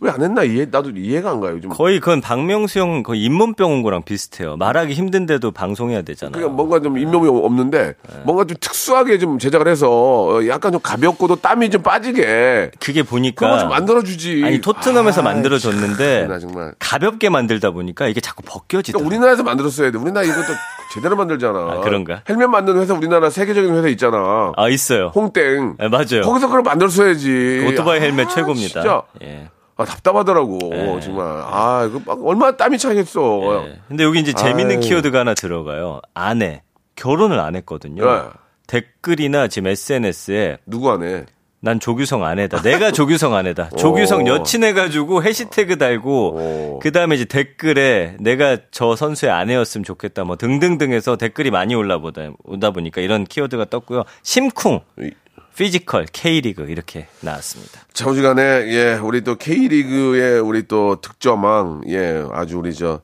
왜 0.00 0.10
안 0.10 0.22
했나 0.22 0.42
이해 0.42 0.66
나도 0.70 0.90
이해가 0.96 1.30
안 1.30 1.40
가요. 1.40 1.60
좀 1.60 1.70
거의 1.70 2.00
그건 2.00 2.22
박명수 2.22 2.78
형 2.78 3.02
거의 3.02 3.22
잇몸병 3.24 3.70
온 3.70 3.82
거랑 3.82 4.02
비슷해요. 4.04 4.56
말하기 4.56 4.94
힘든데도 4.94 5.50
방송해야 5.50 6.00
되잖아요. 6.00 6.32
그러니까 6.32 6.54
뭔가 6.56 6.80
좀 6.80 6.96
인명이 6.96 7.28
없는데 7.28 7.94
네. 8.08 8.20
뭔가 8.24 8.44
좀 8.46 8.56
특수하게 8.58 9.18
좀 9.18 9.38
제작을 9.38 9.68
해서 9.68 9.88
어, 9.90 10.46
약간 10.48 10.72
좀 10.72 10.80
가볍고도 10.80 11.36
땀이 11.36 11.68
좀 11.68 11.82
빠지게 11.82 12.70
그게 12.80 13.02
보니까 13.02 13.34
그런 13.46 13.52
거좀 13.52 13.68
만들어주지. 13.68 14.42
아니 14.44 14.60
토트넘에서 14.62 15.20
아, 15.20 15.24
만들어줬는데 15.24 16.26
나 16.26 16.38
정말. 16.38 16.72
가볍게 16.78 17.28
만들다 17.28 17.70
보니까 17.72 18.08
이게 18.08 18.20
자꾸 18.22 18.42
벗 18.46 18.65
겨지더라고. 18.68 19.04
그러니까 19.04 19.06
우리나라에서 19.06 19.42
만들었어야 19.42 19.90
돼. 19.90 19.98
우리나라 19.98 20.26
이것도 20.26 20.46
제대로 20.94 21.16
만들잖아. 21.16 21.58
아, 21.58 21.80
그런가? 21.80 22.22
헬멧 22.28 22.48
만드는 22.48 22.80
회사 22.80 22.94
우리나라 22.94 23.30
세계적인 23.30 23.74
회사 23.74 23.88
있잖아. 23.88 24.52
아 24.56 24.68
있어요. 24.68 25.12
홍땡. 25.14 25.76
네, 25.78 25.88
맞아요. 25.88 26.22
거기서 26.24 26.46
그걸 26.46 26.62
만들었어야지. 26.62 27.66
오토바이 27.68 27.98
아, 27.98 28.02
헬멧 28.02 28.30
최고입니다. 28.30 28.80
진짜. 28.80 29.02
예. 29.22 29.48
아, 29.76 29.84
답답하더라고. 29.84 30.58
네. 30.70 31.00
정말. 31.00 31.26
아, 31.26 31.86
이거 31.88 32.00
막 32.06 32.18
얼마나 32.26 32.56
땀이 32.56 32.78
차겠어. 32.78 33.66
예. 33.68 33.80
근데 33.88 34.04
여기 34.04 34.20
이제 34.20 34.32
재밌는 34.32 34.76
아유. 34.76 34.80
키워드가 34.80 35.20
하나 35.20 35.34
들어가요. 35.34 36.00
아내. 36.14 36.62
결혼을 36.94 37.38
안 37.40 37.56
했거든요. 37.56 38.04
네. 38.04 38.22
댓글이나 38.68 39.48
지금 39.48 39.68
SNS에 39.68 40.58
누구 40.66 40.90
아내? 40.90 41.26
난 41.60 41.80
조규성 41.80 42.22
아내다. 42.24 42.62
내가 42.62 42.92
조규성 42.92 43.34
아내다. 43.34 43.70
조규성 43.78 44.26
여친 44.26 44.62
해가지고 44.62 45.22
해시태그 45.24 45.78
달고 45.78 46.34
오. 46.36 46.78
그 46.80 46.92
다음에 46.92 47.16
이제 47.16 47.24
댓글에 47.24 48.16
내가 48.20 48.58
저 48.70 48.94
선수의 48.94 49.32
아내였으면 49.32 49.84
좋겠다. 49.84 50.24
뭐 50.24 50.36
등등등 50.36 50.92
해서 50.92 51.16
댓글이 51.16 51.50
많이 51.50 51.74
올라보다 51.74 52.30
오다 52.44 52.70
보니까 52.70 53.00
이런 53.00 53.24
키워드가 53.24 53.64
떴고요. 53.66 54.04
심쿵, 54.22 54.80
이- 55.00 55.10
physical, 55.56 56.06
K리그 56.12 56.66
이렇게 56.68 57.06
나왔습니다. 57.20 57.80
좌우지간에, 57.94 58.42
예, 58.68 58.94
우리 59.02 59.22
또 59.24 59.36
K리그의 59.36 60.38
우리 60.40 60.68
또 60.68 61.00
득점왕, 61.00 61.84
예, 61.88 62.22
아주 62.30 62.58
우리 62.58 62.74
저, 62.74 63.00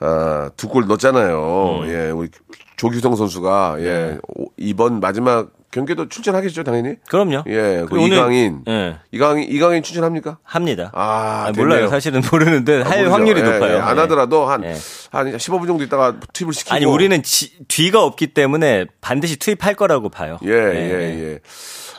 아, 0.00 0.50
두 0.56 0.68
골 0.68 0.88
넣었잖아요. 0.88 1.80
음. 1.84 1.88
예, 1.88 2.10
우리 2.10 2.28
조규성 2.76 3.14
선수가, 3.14 3.76
예, 3.78 3.84
네. 3.84 4.18
오- 4.36 4.48
이번 4.56 4.98
마지막 4.98 5.50
경기도 5.70 6.08
출전하겠죠, 6.08 6.64
당연히. 6.64 6.94
그럼요. 7.10 7.44
예, 7.46 7.84
그 7.88 8.00
이강인. 8.00 8.62
예. 8.68 8.96
이강인, 9.12 9.50
이강인 9.50 9.82
출전합니까? 9.82 10.38
합니다. 10.42 10.90
아, 10.94 11.46
아. 11.48 11.52
몰라요. 11.54 11.88
사실은 11.88 12.22
모르는데 12.32 12.82
아, 12.82 12.88
할 12.88 12.98
모르죠. 13.00 13.12
확률이 13.14 13.40
예, 13.40 13.44
높아요. 13.44 13.74
예, 13.74 13.78
안 13.78 13.96
예. 13.96 14.00
하더라도 14.00 14.46
한, 14.46 14.64
예. 14.64 14.74
한 15.10 15.36
15분 15.36 15.66
정도 15.66 15.84
있다가 15.84 16.16
투입을 16.32 16.54
시키고. 16.54 16.74
아니 16.74 16.84
우리는 16.86 17.22
지- 17.22 17.52
뒤가 17.68 18.02
없기 18.02 18.28
때문에 18.28 18.86
반드시 19.02 19.36
투입할 19.38 19.74
거라고 19.74 20.08
봐요. 20.08 20.38
예, 20.44 20.50
예, 20.50 20.54
예. 21.34 21.38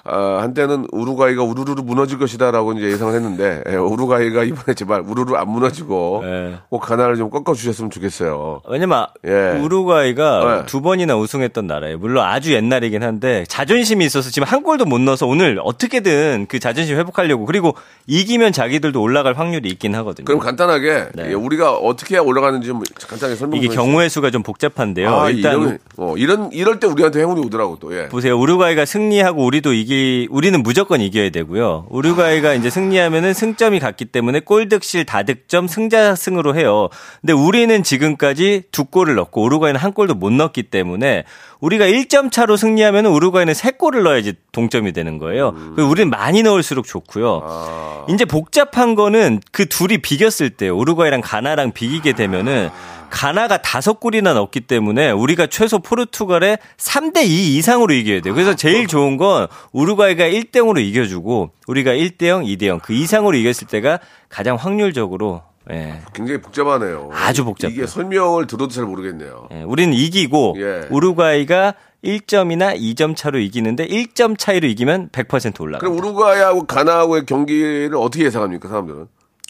아, 0.09 0.41
한때는 0.41 0.87
우루과이가 0.91 1.43
우르르 1.43 1.75
무너질 1.81 2.17
것이다라고 2.17 2.73
이제 2.73 2.87
예상을 2.87 3.13
했는데, 3.13 3.63
예, 3.69 3.75
우루과이가 3.75 4.43
이번에 4.43 4.73
제발 4.73 5.01
우르르 5.01 5.35
안 5.35 5.49
무너지고, 5.49 6.21
예. 6.25 6.55
꼭 6.69 6.79
가나를 6.79 7.15
좀 7.15 7.29
꺾어 7.29 7.53
주셨으면 7.53 7.91
좋겠어요. 7.91 8.61
왜냐면 8.67 9.05
예. 9.27 9.59
우루과이가 9.61 10.57
네. 10.57 10.65
두 10.65 10.81
번이나 10.81 11.15
우승했던 11.15 11.67
나라예요. 11.67 11.97
물론 11.99 12.25
아주 12.25 12.53
옛날이긴 12.53 13.03
한데 13.03 13.45
자존심이 13.47 14.05
있어서 14.05 14.29
지금 14.29 14.47
한 14.47 14.63
골도 14.63 14.85
못 14.85 14.99
넣어서 15.01 15.27
오늘 15.27 15.59
어떻게든 15.63 16.47
그 16.49 16.59
자존심 16.59 16.97
회복하려고 16.97 17.45
그리고 17.45 17.75
이기면 18.07 18.51
자기들도 18.51 19.01
올라갈 19.01 19.33
확률이 19.33 19.69
있긴 19.69 19.93
하거든요. 19.95 20.25
그럼 20.25 20.39
간단하게, 20.39 21.09
네. 21.13 21.29
예, 21.29 21.33
우리가 21.33 21.73
어떻게 21.75 22.17
올라가는지 22.17 22.67
좀 22.67 22.81
간단하게 23.07 23.35
설명 23.37 23.57
이게 23.57 23.67
좀 23.67 23.75
경우의 23.75 24.09
수가 24.09 24.31
좀 24.31 24.43
복잡한데요. 24.43 25.09
아, 25.13 25.29
일단 25.29 25.53
이런, 25.53 25.77
어, 25.97 26.15
이런, 26.17 26.51
이럴 26.51 26.79
때 26.79 26.87
우리한테 26.87 27.19
행운이 27.19 27.41
오더라고, 27.45 27.77
또, 27.79 27.95
예. 27.95 28.07
보세요. 28.07 28.39
우루과이가 28.39 28.85
승리하고 28.85 29.45
우리도 29.45 29.73
이기 29.73 29.98
우리는 30.29 30.61
무조건 30.63 31.01
이겨야 31.01 31.29
되고요. 31.29 31.87
우루과이가 31.89 32.53
이제 32.53 32.69
승리하면은 32.69 33.33
승점이 33.33 33.79
같기 33.79 34.05
때문에 34.05 34.41
골득실 34.41 35.05
다득점 35.05 35.67
승자승으로 35.67 36.55
해요. 36.55 36.89
근데 37.21 37.33
우리는 37.33 37.83
지금까지 37.83 38.63
두 38.71 38.85
골을 38.85 39.15
넣고 39.15 39.43
우루과이는 39.43 39.79
한 39.79 39.93
골도 39.93 40.15
못 40.15 40.31
넣었기 40.31 40.63
때문에 40.63 41.23
우리가 41.59 41.85
1점 41.85 42.31
차로 42.31 42.57
승리하면 42.57 43.05
우루과이는 43.05 43.53
세 43.53 43.71
골을 43.71 44.03
넣어야지 44.03 44.33
동점이 44.51 44.91
되는 44.93 45.17
거예요. 45.17 45.53
그리고 45.75 45.89
우리는 45.89 46.09
많이 46.09 46.43
넣을수록 46.43 46.85
좋고요. 46.85 48.05
이제 48.09 48.25
복잡한 48.25 48.95
거는 48.95 49.41
그 49.51 49.67
둘이 49.67 49.97
비겼을 49.99 50.51
때 50.51 50.69
우루과이랑 50.69 51.21
가나랑 51.21 51.71
비기게 51.71 52.13
되면은 52.13 52.69
가나가 53.09 53.61
다섯 53.61 53.99
골이나 53.99 54.33
넣었기 54.33 54.61
때문에 54.61 55.11
우리가 55.11 55.47
최소 55.47 55.79
포르투갈에 55.79 56.57
3대 56.77 57.25
2 57.25 57.57
이상으로 57.57 57.93
이겨야 57.93 58.21
돼요. 58.21 58.33
그래서 58.33 58.55
제일 58.55 58.87
좋은 58.87 59.17
건 59.17 59.47
우루과이가 59.71 60.25
1대 60.25 60.53
0으로 60.53 60.79
이겨주고 60.79 61.51
우리가 61.67 61.91
1대 61.91 62.27
0, 62.27 62.43
2대 62.43 62.65
0 62.67 62.79
그 62.79 62.93
이상으로 62.93 63.35
이겼을 63.37 63.67
때가 63.67 63.99
가장 64.29 64.55
확률적으로 64.55 65.43
예. 65.71 66.01
굉장히 66.13 66.41
복잡하네요. 66.41 67.09
아주 67.13 67.45
복잡해요. 67.45 67.75
이게 67.75 67.87
설명을 67.87 68.47
들어도 68.47 68.69
잘 68.69 68.85
모르겠네요. 68.85 69.49
예, 69.51 69.61
우리는 69.63 69.93
이기고 69.93 70.55
예. 70.57 70.87
우루과이가 70.89 71.75
1점이나 72.03 72.75
2점 72.79 73.15
차로 73.15 73.39
이기는데 73.39 73.87
1점 73.87 74.37
차이로 74.37 74.67
이기면 74.67 75.09
100% 75.09 75.59
올라가. 75.61 75.79
그럼 75.79 75.97
우루과이하고 75.97 76.65
가나하고의 76.65 77.25
경기를 77.25 77.95
어떻게 77.97 78.23
예상합니까, 78.25 78.69
사람들은? 78.69 79.07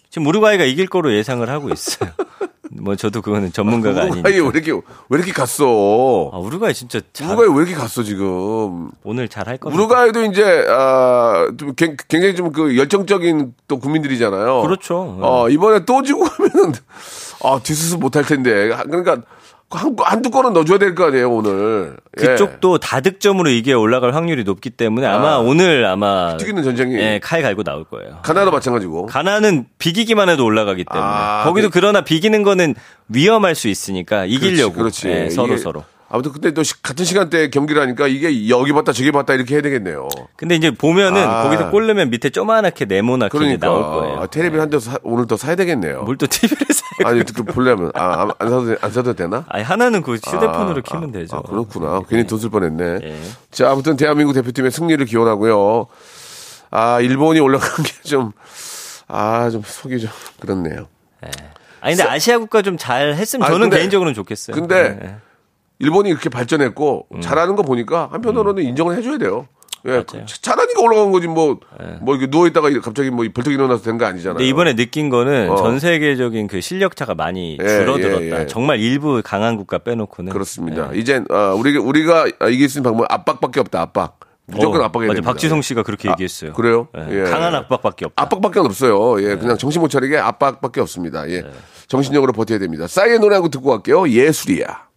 지금 0.09 0.27
우루과이가 0.27 0.63
이길 0.63 0.87
거로 0.87 1.13
예상을 1.13 1.47
하고 1.47 1.69
있어요. 1.69 2.09
뭐 2.71 2.95
저도 2.95 3.21
그거는 3.21 3.51
전문가가 3.51 4.01
아니니까. 4.01 4.29
우루과이 4.29 4.39
왜 4.41 4.47
이렇게, 4.53 4.71
왜 5.09 5.17
이렇게 5.17 5.31
갔어? 5.31 6.29
아, 6.31 6.37
우루과이 6.37 6.73
진짜 6.73 6.99
잘, 7.13 7.27
우루과이 7.29 7.47
왜 7.49 7.55
이렇게 7.63 7.73
갔어, 7.73 8.03
지금? 8.03 8.91
오늘 9.03 9.27
잘할 9.27 9.57
겁니다. 9.57 9.81
우루과이도 9.81 10.23
이제, 10.25 10.65
아, 10.69 11.47
좀 11.57 11.73
굉- 11.75 11.97
굉장히 12.07 12.35
좀 12.35 12.51
그 12.51 12.77
열정적인 12.77 13.53
또 13.67 13.79
국민들이잖아요. 13.79 14.61
그렇죠. 14.61 15.17
어, 15.21 15.49
이번에 15.49 15.85
또 15.85 16.01
지고 16.03 16.25
하면은, 16.25 16.73
아, 17.43 17.59
뒤수수 17.63 17.97
못할 17.97 18.23
텐데. 18.23 18.69
그러니까, 18.85 19.17
한, 19.71 19.95
한두 19.99 20.31
건은 20.31 20.53
넣어줘야 20.53 20.79
될 20.79 20.95
거 20.95 21.05
아니에요, 21.07 21.29
오늘. 21.31 21.95
예. 22.19 22.25
그쪽도 22.25 22.79
다득점으로 22.79 23.49
이게 23.49 23.73
올라갈 23.73 24.15
확률이 24.15 24.43
높기 24.43 24.71
때문에 24.71 25.05
아마 25.05 25.35
아. 25.35 25.37
오늘 25.37 25.85
아마 25.85 26.35
튀기는 26.37 26.63
전쟁이. 26.63 26.95
예, 26.95 27.19
칼 27.21 27.41
갈고 27.43 27.63
나올 27.63 27.83
거예요. 27.83 28.19
가나도 28.23 28.49
마찬가지고. 28.51 29.05
가나는 29.05 29.65
비기기만 29.77 30.27
해도 30.29 30.43
올라가기 30.45 30.85
때문에 30.85 31.07
아, 31.07 31.43
거기도 31.45 31.69
그- 31.69 31.79
그러나 31.79 32.01
비기는 32.01 32.41
거는 32.43 32.73
위험할 33.09 33.53
수 33.55 33.67
있으니까 33.67 34.25
이기려고 34.25 34.73
그렇지. 34.73 35.07
예, 35.07 35.13
그렇지. 35.13 35.35
서로 35.35 35.47
이게 35.53 35.57
서로. 35.57 35.83
아무튼 36.11 36.31
근데 36.31 36.51
또 36.51 36.63
시- 36.63 36.81
같은 36.81 37.05
시간대에 37.05 37.49
경기를 37.49 37.81
하니까 37.83 38.07
이게 38.07 38.49
여기 38.49 38.73
봤다 38.73 38.91
저기 38.91 39.11
봤다 39.11 39.35
이렇게 39.35 39.53
해야 39.55 39.61
되겠네요. 39.61 40.09
근데 40.35 40.55
이제 40.55 40.71
보면은 40.71 41.21
아. 41.23 41.43
거기서 41.43 41.69
골 41.69 41.85
넣으면 41.85 42.09
밑에 42.09 42.31
조그맣게 42.31 42.85
네모나게 42.85 43.29
그러니까 43.37 43.67
나올 43.67 43.83
거예요. 43.83 44.19
아, 44.19 44.25
텔레비전 44.27 44.61
한대 44.61 44.77
오늘 45.03 45.27
더 45.27 45.37
사야 45.37 45.55
되겠네요. 45.55 46.01
뭘 46.03 46.17
또 46.17 46.25
TV를 46.25 46.65
사요? 46.73 47.07
아니 47.07 47.23
그 47.23 47.43
보려면 47.43 47.91
아, 47.93 48.21
안- 48.23 48.31
안 48.39 48.49
사도 48.49 48.75
안 48.81 48.91
사도 48.91 49.13
되나? 49.13 49.45
아니 49.49 49.63
하나는 49.63 50.01
그 50.01 50.15
휴대폰으로 50.15 50.79
아, 50.79 50.81
키면 50.81 51.09
아, 51.09 51.11
되죠. 51.13 51.35
아, 51.37 51.41
그렇구나. 51.43 52.01
괜히 52.09 52.25
돈 52.25 52.39
쓸 52.39 52.49
뻔했네. 52.49 52.99
예. 53.03 53.21
자, 53.51 53.69
아무튼 53.71 53.95
대한민국 53.95 54.33
대표팀의 54.33 54.71
승리를 54.71 55.05
기원하고요. 55.05 55.85
아, 56.71 56.99
일본이 57.01 57.39
올라간 57.39 57.83
게 57.83 57.91
좀, 58.03 58.31
아, 59.07 59.49
좀 59.51 59.61
속이 59.65 59.99
좀 59.99 60.09
그렇네요. 60.39 60.87
아니 61.81 61.95
근데 61.95 62.09
아시아 62.09 62.37
국가 62.39 62.61
좀 62.61 62.77
잘 62.77 63.13
했으면 63.13 63.47
저는 63.47 63.69
개인적으로는 63.69 64.13
좋겠어요. 64.13 64.55
근데 64.55 64.99
예, 65.01 65.05
예. 65.07 65.15
일본이 65.79 66.09
이렇게 66.09 66.29
발전했고 66.29 67.07
음. 67.15 67.21
잘하는 67.21 67.55
거 67.55 67.63
보니까 67.63 68.09
한편으로는 68.11 68.63
인정을 68.63 68.95
해줘야 68.97 69.17
돼요. 69.17 69.47
예, 69.85 69.91
맞아요. 69.91 70.03
그 70.05 70.25
잘하니까 70.41 70.81
올라간 70.81 71.09
거지 71.13 71.27
뭐, 71.27 71.57
뭐 72.01 72.15
이렇게 72.15 72.29
누워 72.29 72.47
있다가 72.47 72.69
갑자기 72.81 73.09
뭐 73.11 73.25
벌떡 73.33 73.53
일어나서 73.53 73.81
된 73.81 73.97
거 73.97 74.05
아니잖아요. 74.05 74.35
근데 74.35 74.45
이번에 74.49 74.75
느낀 74.75 75.09
거는 75.09 75.49
어. 75.49 75.55
전 75.55 75.79
세계적인 75.79 76.47
그 76.47 76.59
실력 76.59 76.97
차가 76.97 77.15
많이 77.15 77.57
예, 77.61 77.65
줄어들었다. 77.65 78.21
예, 78.23 78.41
예. 78.41 78.47
정말 78.47 78.79
일부 78.81 79.21
강한 79.23 79.55
국가 79.55 79.77
빼놓고는 79.77 80.33
그렇습니다. 80.33 80.89
예. 80.93 80.97
이젠 80.99 81.25
어, 81.31 81.55
우리가 81.57 81.81
우리가 81.81 82.25
이길 82.49 82.67
수 82.67 82.79
있는 82.79 82.89
방법은 82.91 83.07
압박밖에 83.09 83.61
없다. 83.61 83.79
압박. 83.81 84.19
무조건 84.47 84.81
어, 84.81 84.83
압박해야 84.85 85.07
맞아. 85.09 85.15
됩니다. 85.15 85.31
박지성 85.31 85.61
씨가 85.61 85.83
그렇게 85.83 86.09
아, 86.09 86.11
얘기했어요. 86.11 86.51
그래요? 86.53 86.89
예. 86.97 87.19
예. 87.19 87.23
강한 87.29 87.55
압박밖에 87.55 88.03
없다. 88.03 88.21
압박밖에 88.21 88.59
없어요. 88.59 89.21
예, 89.21 89.37
그냥 89.37 89.57
정신 89.57 89.79
못 89.79 89.87
차리게 89.87 90.17
압박밖에 90.17 90.81
없습니다. 90.81 91.29
예. 91.29 91.43
네. 91.43 91.49
정신력으로 91.87 92.33
버텨야 92.33 92.59
됩니다. 92.59 92.85
싸이의 92.85 93.19
노래 93.19 93.35
한곡 93.35 93.51
듣고 93.51 93.69
갈게요. 93.69 94.09
예술이야. 94.09 94.88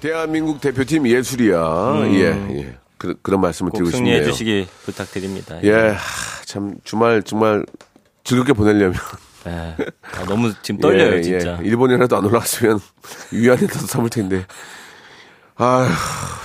대한민국 0.00 0.60
대표팀 0.60 1.06
예술이야. 1.08 2.00
예, 2.12 2.20
예. 2.56 2.78
그, 2.96 3.14
런 3.24 3.40
말씀을 3.40 3.68
음. 3.68 3.72
꼭 3.72 3.78
드리고 3.78 3.90
승리해 3.96 4.16
싶네요. 4.16 4.32
주시기 4.32 4.66
부탁드립니다. 4.84 5.62
예, 5.62 5.72
하, 5.72 6.44
참 6.44 6.74
주말 6.84 7.22
정말 7.22 7.64
즐겁게 8.24 8.52
보내려면 8.52 8.94
예. 9.46 9.76
아, 10.02 10.24
너무 10.26 10.52
지금 10.62 10.80
떨려요, 10.80 11.14
예, 11.18 11.22
진짜. 11.22 11.58
예. 11.62 11.66
일본이라도 11.66 12.16
안 12.16 12.24
올라갔으면 12.24 12.80
위안에도 13.32 13.74
삼을 13.78 14.10
텐데. 14.10 14.44
아휴, 15.56 15.88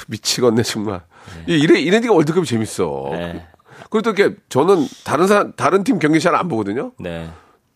미치겠네 0.07 0.63
정말. 0.63 1.01
이 1.47 1.53
이래 1.57 1.79
이래 1.79 1.99
니가 1.99 2.13
월드컵이 2.13 2.45
재밌어. 2.45 3.09
네. 3.11 3.45
그리고 3.89 4.01
또 4.01 4.11
이렇게 4.11 4.35
저는 4.49 4.87
다른 5.03 5.27
사 5.27 5.51
다른 5.55 5.83
팀 5.83 5.99
경기 5.99 6.19
잘 6.19 6.35
안 6.35 6.47
보거든요. 6.47 6.91
네. 6.99 7.29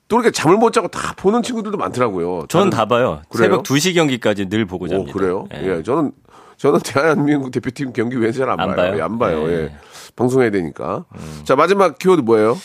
또 0.07 0.15
이렇게 0.17 0.31
잠을 0.31 0.57
못 0.57 0.71
자고 0.71 0.87
다 0.87 1.13
보는 1.17 1.43
친구들도 1.43 1.77
많더라고요. 1.77 2.45
저는 2.47 2.69
다 2.69 2.85
봐요. 2.85 3.21
그래요? 3.29 3.49
새벽 3.51 3.63
2시 3.63 3.93
경기까지 3.95 4.47
늘 4.49 4.65
보고 4.65 4.85
오, 4.85 4.87
잡니다. 4.87 5.11
그래요? 5.13 5.47
예. 5.53 5.77
예. 5.77 5.83
저는 5.83 6.11
저는 6.57 6.79
대한민국 6.83 7.51
대표팀 7.51 7.93
경기 7.93 8.15
왠지 8.15 8.39
잘안 8.39 8.59
안 8.59 8.67
봐요. 8.69 8.75
봐요? 8.75 8.97
예, 8.97 9.01
안 9.01 9.19
봐요. 9.19 9.47
예. 9.49 9.53
예. 9.53 9.75
방송해야 10.15 10.49
되니까. 10.51 11.05
자 11.43 11.55
마지막 11.55 11.97
키워드 11.99 12.21
뭐예요? 12.21 12.57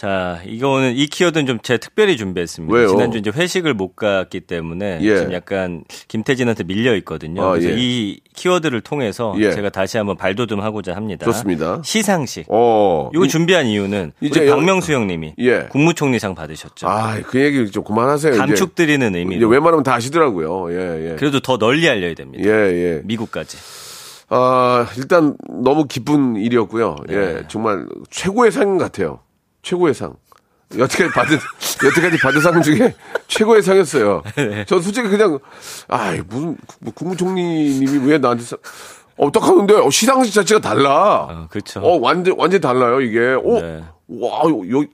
자, 0.00 0.40
이거는 0.46 0.96
이 0.96 1.06
키워드는 1.08 1.44
좀 1.44 1.58
제가 1.60 1.76
특별히 1.76 2.16
준비했습니다. 2.16 2.74
왜요? 2.74 2.88
지난주 2.88 3.18
이제 3.18 3.30
회식을 3.30 3.74
못 3.74 3.96
갔기 3.96 4.40
때문에 4.40 5.00
예. 5.02 5.16
지금 5.18 5.34
약간 5.34 5.84
김태진한테 6.08 6.64
밀려 6.64 6.96
있거든요. 6.96 7.44
아, 7.44 7.50
그래서 7.50 7.68
예. 7.68 7.74
이 7.76 8.18
키워드를 8.34 8.80
통해서 8.80 9.34
예. 9.40 9.52
제가 9.52 9.68
다시 9.68 9.98
한번 9.98 10.16
발돋움하고자 10.16 10.96
합니다. 10.96 11.26
좋습니다. 11.26 11.82
시상식. 11.84 12.46
어. 12.48 13.10
이거 13.14 13.26
준비한 13.26 13.66
이유는 13.66 14.12
이제 14.22 14.40
우리 14.40 14.48
여- 14.48 14.54
박명수 14.56 14.90
형님이 14.94 15.34
예. 15.38 15.66
국무총리상 15.70 16.34
받으셨죠. 16.34 16.88
아, 16.88 17.20
그 17.26 17.38
얘기 17.38 17.70
좀 17.70 17.84
그만하세요. 17.84 18.32
이제. 18.32 18.38
감축드리는 18.38 19.10
이제 19.10 19.18
의미로. 19.18 19.48
웬만하면 19.48 19.82
다 19.82 19.92
아시더라고요. 19.96 20.72
예, 20.72 21.10
예. 21.10 21.16
그래도 21.16 21.40
더 21.40 21.58
널리 21.58 21.86
알려야 21.86 22.14
됩니다. 22.14 22.42
예, 22.42 22.50
예. 22.50 23.00
미국까지. 23.04 23.58
아, 24.30 24.86
일단 24.96 25.36
너무 25.62 25.84
기쁜 25.86 26.36
일이었고요. 26.36 26.96
네. 27.06 27.14
예, 27.16 27.42
정말 27.48 27.84
최고의 28.08 28.50
상 28.50 28.78
같아요. 28.78 29.18
최고의 29.62 29.94
상. 29.94 30.16
여태까지 30.76 31.12
받은, 31.12 31.38
여태까지 31.84 32.18
받은 32.18 32.40
상 32.40 32.62
중에 32.62 32.94
최고의 33.26 33.62
상이었어요. 33.62 34.22
네. 34.36 34.64
전 34.66 34.80
솔직히 34.80 35.08
그냥, 35.08 35.38
아이, 35.88 36.20
무슨, 36.28 36.56
뭐 36.80 36.92
국무총리님이 36.94 38.06
왜 38.08 38.18
나한테 38.18 38.44
상, 38.44 38.58
어, 39.16 39.30
떡하는데, 39.32 39.74
어, 39.74 39.90
시상식 39.90 40.32
자체가 40.32 40.60
달라. 40.60 41.26
어, 41.28 41.46
그렇죠. 41.50 41.80
어, 41.80 41.98
완전, 41.98 42.36
완전 42.38 42.60
달라요, 42.60 43.00
이게. 43.00 43.18
어, 43.18 43.60
네. 43.60 43.82
와, 44.08 44.42
요, 44.48 44.84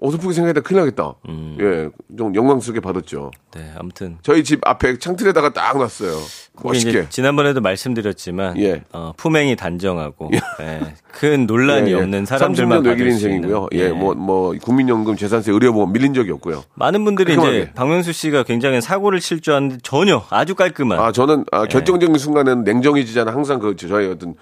어설프게 0.00 0.32
생각했다 0.32 0.60
큰일 0.60 0.80
나겠다. 0.80 1.14
음. 1.28 1.56
예, 1.60 1.88
좀 2.16 2.34
영광스럽게 2.34 2.80
받았죠. 2.80 3.32
네, 3.54 3.72
아무튼 3.76 4.18
저희 4.22 4.44
집 4.44 4.60
앞에 4.64 4.98
창틀에다가 4.98 5.52
딱 5.52 5.76
놨어요. 5.76 6.16
멋있게. 6.62 7.08
지난번에도 7.08 7.60
말씀드렸지만 7.60 8.58
예. 8.60 8.82
어, 8.92 9.12
품행이 9.16 9.56
단정하고 9.56 10.30
예, 10.60 10.94
큰 11.10 11.46
논란이 11.46 11.90
예, 11.90 11.94
예. 11.94 12.00
없는 12.00 12.26
사람들만 12.26 12.82
30년 12.82 12.84
받을 12.84 13.12
수 13.12 13.28
인생이고요. 13.28 13.68
예, 13.72 13.88
뭐, 13.88 14.14
뭐, 14.14 14.54
국민연금, 14.62 15.16
재산세, 15.16 15.50
의료보험 15.50 15.92
밀린 15.92 16.14
적이 16.14 16.30
없고요. 16.32 16.62
많은 16.74 17.04
분들이 17.04 17.34
깔끔하게. 17.34 17.58
이제 17.58 17.72
박명수 17.74 18.12
씨가 18.12 18.44
굉장히 18.44 18.80
사고를 18.80 19.18
칠줄 19.18 19.52
알았는데 19.52 19.78
전혀 19.82 20.24
아주 20.30 20.54
깔끔한 20.54 20.98
아, 21.00 21.10
저는, 21.10 21.40
예. 21.40 21.56
아, 21.56 21.64
결정적인 21.66 22.16
순간에는 22.18 22.62
냉정해지잖아. 22.62 23.32
항상 23.32 23.58
그, 23.58 23.74
저의 23.74 24.12
어떤 24.12 24.34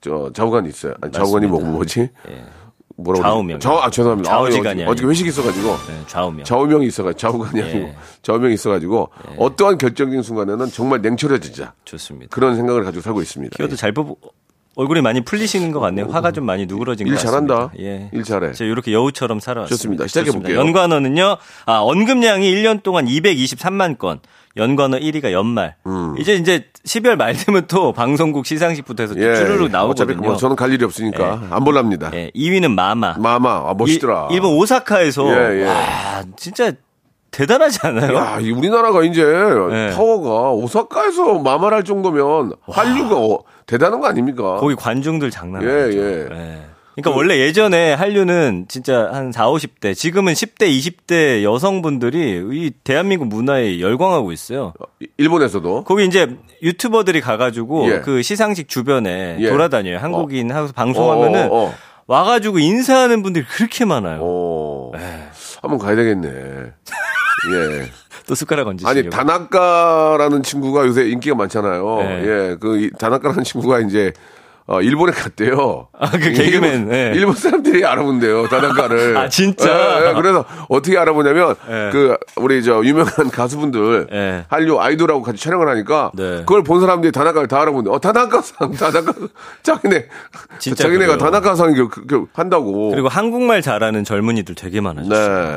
저 0.00 0.30
좌우간이 0.34 0.68
있어요. 0.68 0.94
아니, 1.00 1.12
좌우간이 1.12 1.46
뭐 1.46 1.60
뭐지? 1.60 2.10
뭐라고 2.96 3.22
좌우명. 3.22 3.60
좌우 3.60 3.78
아 3.78 3.90
죄송합니다. 3.90 4.30
좌우지간이 4.30 4.84
아, 4.84 4.86
어저께 4.86 5.00
아니고. 5.00 5.10
회식이 5.10 5.28
있어가지고 5.28 5.68
네, 5.88 6.02
좌우명. 6.06 6.44
좌우명이 6.44 6.86
있어가지고 6.86 7.18
좌우간이 7.18 7.62
아니고 7.62 7.78
예. 7.88 7.96
좌우명이 8.22 8.54
있어가지고 8.54 9.10
어떠한 9.38 9.78
결정적인 9.78 10.22
순간에는 10.22 10.66
정말 10.70 11.02
냉철해지자 11.02 11.74
좋습니다. 11.84 12.34
그런 12.34 12.56
생각을 12.56 12.84
가지고 12.84 13.02
살고 13.02 13.20
있습니다. 13.22 13.56
키워드 13.56 13.76
잘 13.76 13.92
뽑. 13.92 14.18
얼굴이 14.76 15.00
많이 15.02 15.20
풀리시는 15.20 15.72
것 15.72 15.80
같네요. 15.80 16.06
화가 16.10 16.32
좀 16.32 16.44
많이 16.44 16.66
누그러진 16.66 17.06
일것 17.06 17.22
같습니다. 17.22 17.54
잘한다. 17.56 17.72
예. 17.78 18.10
일 18.12 18.24
잘해. 18.24 18.52
제가 18.52 18.70
이렇게 18.70 18.92
여우처럼 18.92 19.40
살아왔습니다. 19.40 19.76
좋습니다. 19.76 20.06
시작해 20.08 20.30
볼게요. 20.32 20.58
연관어는요. 20.58 21.36
아, 21.66 21.78
언급량이 21.78 22.50
1년 22.54 22.82
동안 22.82 23.06
223만 23.06 23.98
건. 23.98 24.20
연관어 24.56 24.98
1위가 24.98 25.32
연말. 25.32 25.74
이제 26.18 26.34
이제 26.34 26.66
12월 26.86 27.16
말 27.16 27.34
되면 27.34 27.66
또 27.66 27.92
방송국 27.92 28.46
시상식부터 28.46 29.02
해서 29.02 29.14
쭉 29.14 29.20
예. 29.22 29.34
쭈르륵 29.34 29.64
어차피 29.66 30.12
나오거든요. 30.12 30.16
뭐 30.20 30.36
저는 30.36 30.54
갈 30.56 30.72
일이 30.72 30.84
없으니까 30.84 31.48
안 31.50 31.64
볼랍니다. 31.64 32.10
예, 32.14 32.30
2위는 32.36 32.72
마마. 32.72 33.16
마마 33.18 33.70
아, 33.70 33.74
멋있더라. 33.76 34.28
일, 34.30 34.40
본 34.40 34.54
오사카에서 34.54 35.26
예, 35.28 35.60
예. 35.60 35.64
와, 35.66 36.22
진짜 36.36 36.72
대단하지 37.32 37.80
않아요? 37.82 38.14
야, 38.16 38.38
이 38.40 38.52
우리나라가 38.52 39.02
이제 39.02 39.24
네. 39.24 39.90
파워가 39.92 40.52
오사카에서 40.52 41.40
마마를 41.40 41.78
할 41.78 41.84
정도면 41.84 42.52
한류가 42.70 43.16
어, 43.16 43.40
대단한 43.66 44.00
거 44.00 44.06
아닙니까? 44.06 44.56
거기 44.56 44.74
관중들 44.74 45.30
장난 45.30 45.62
예, 45.62 45.82
아니죠. 45.84 45.98
예. 45.98 46.28
그러니까 46.94 47.16
원래 47.16 47.38
예전에 47.40 47.92
한류는 47.92 48.66
진짜 48.68 49.10
한 49.12 49.32
4, 49.32 49.48
50대, 49.48 49.96
지금은 49.96 50.32
10대, 50.32 50.68
20대 50.78 51.42
여성분들이 51.42 52.44
이 52.52 52.70
대한민국 52.84 53.26
문화에 53.26 53.80
열광하고 53.80 54.30
있어요. 54.30 54.74
일본에서도 55.16 55.84
거기 55.84 56.04
이제 56.06 56.36
유튜버들이 56.62 57.20
가가지고 57.20 57.90
예. 57.90 58.00
그 58.00 58.22
시상식 58.22 58.68
주변에 58.68 59.38
예. 59.40 59.48
돌아다녀요. 59.48 59.98
한국인 59.98 60.52
하고서 60.52 60.72
방송하면은 60.72 61.50
어, 61.50 61.54
어, 61.54 61.66
어. 61.66 61.74
와가지고 62.06 62.60
인사하는 62.60 63.22
분들이 63.22 63.44
그렇게 63.44 63.84
많아요. 63.84 64.20
어, 64.22 64.92
네. 64.94 65.28
한번 65.62 65.78
가야 65.78 65.96
되겠네. 65.96 66.28
예. 66.28 67.90
또 68.26 68.34
숟가락 68.34 68.66
얹으시려고. 68.68 68.90
아니 68.98 69.10
다나카라는 69.10 70.42
친구가 70.42 70.86
요새 70.86 71.08
인기가 71.08 71.34
많잖아요. 71.36 71.96
네. 71.98 72.22
예, 72.24 72.56
그 72.60 72.78
이- 72.78 72.90
다나카라는 72.98 73.44
친구가 73.44 73.80
이제 73.80 74.12
어, 74.66 74.80
일본에 74.80 75.12
갔대요. 75.12 75.88
아, 75.92 76.10
그 76.10 76.18
개그맨, 76.32 76.72
일본, 76.74 76.94
예. 76.94 77.12
일본 77.14 77.34
사람들이 77.34 77.84
알아본대요, 77.84 78.48
다나카를. 78.48 79.14
아, 79.18 79.28
진짜? 79.28 80.00
예, 80.02 80.08
예, 80.08 80.14
그래서 80.14 80.46
어떻게 80.70 80.96
알아보냐면, 80.96 81.54
예. 81.68 81.90
그, 81.92 82.16
우리 82.36 82.62
저 82.62 82.82
유명한 82.82 83.28
가수분들, 83.30 84.06
예. 84.10 84.44
한류 84.48 84.80
아이돌하고 84.80 85.20
같이 85.20 85.44
촬영을 85.44 85.68
하니까, 85.68 86.12
네. 86.14 86.38
그걸 86.38 86.62
본 86.62 86.80
사람들이 86.80 87.12
다나카를 87.12 87.46
다 87.46 87.60
알아본대. 87.60 87.90
어, 87.90 87.98
다나카상, 87.98 88.72
다나카, 88.72 89.12
자기네, 89.62 90.06
진짜 90.58 90.84
자기네가. 90.84 91.18
다나카상 91.18 91.74
그, 91.74 91.88
그, 91.88 92.06
그 92.06 92.26
한다고. 92.32 92.88
그리고 92.92 93.08
한국말 93.08 93.60
잘하는 93.60 94.02
젊은이들 94.02 94.54
되게 94.54 94.80
많아요. 94.80 95.06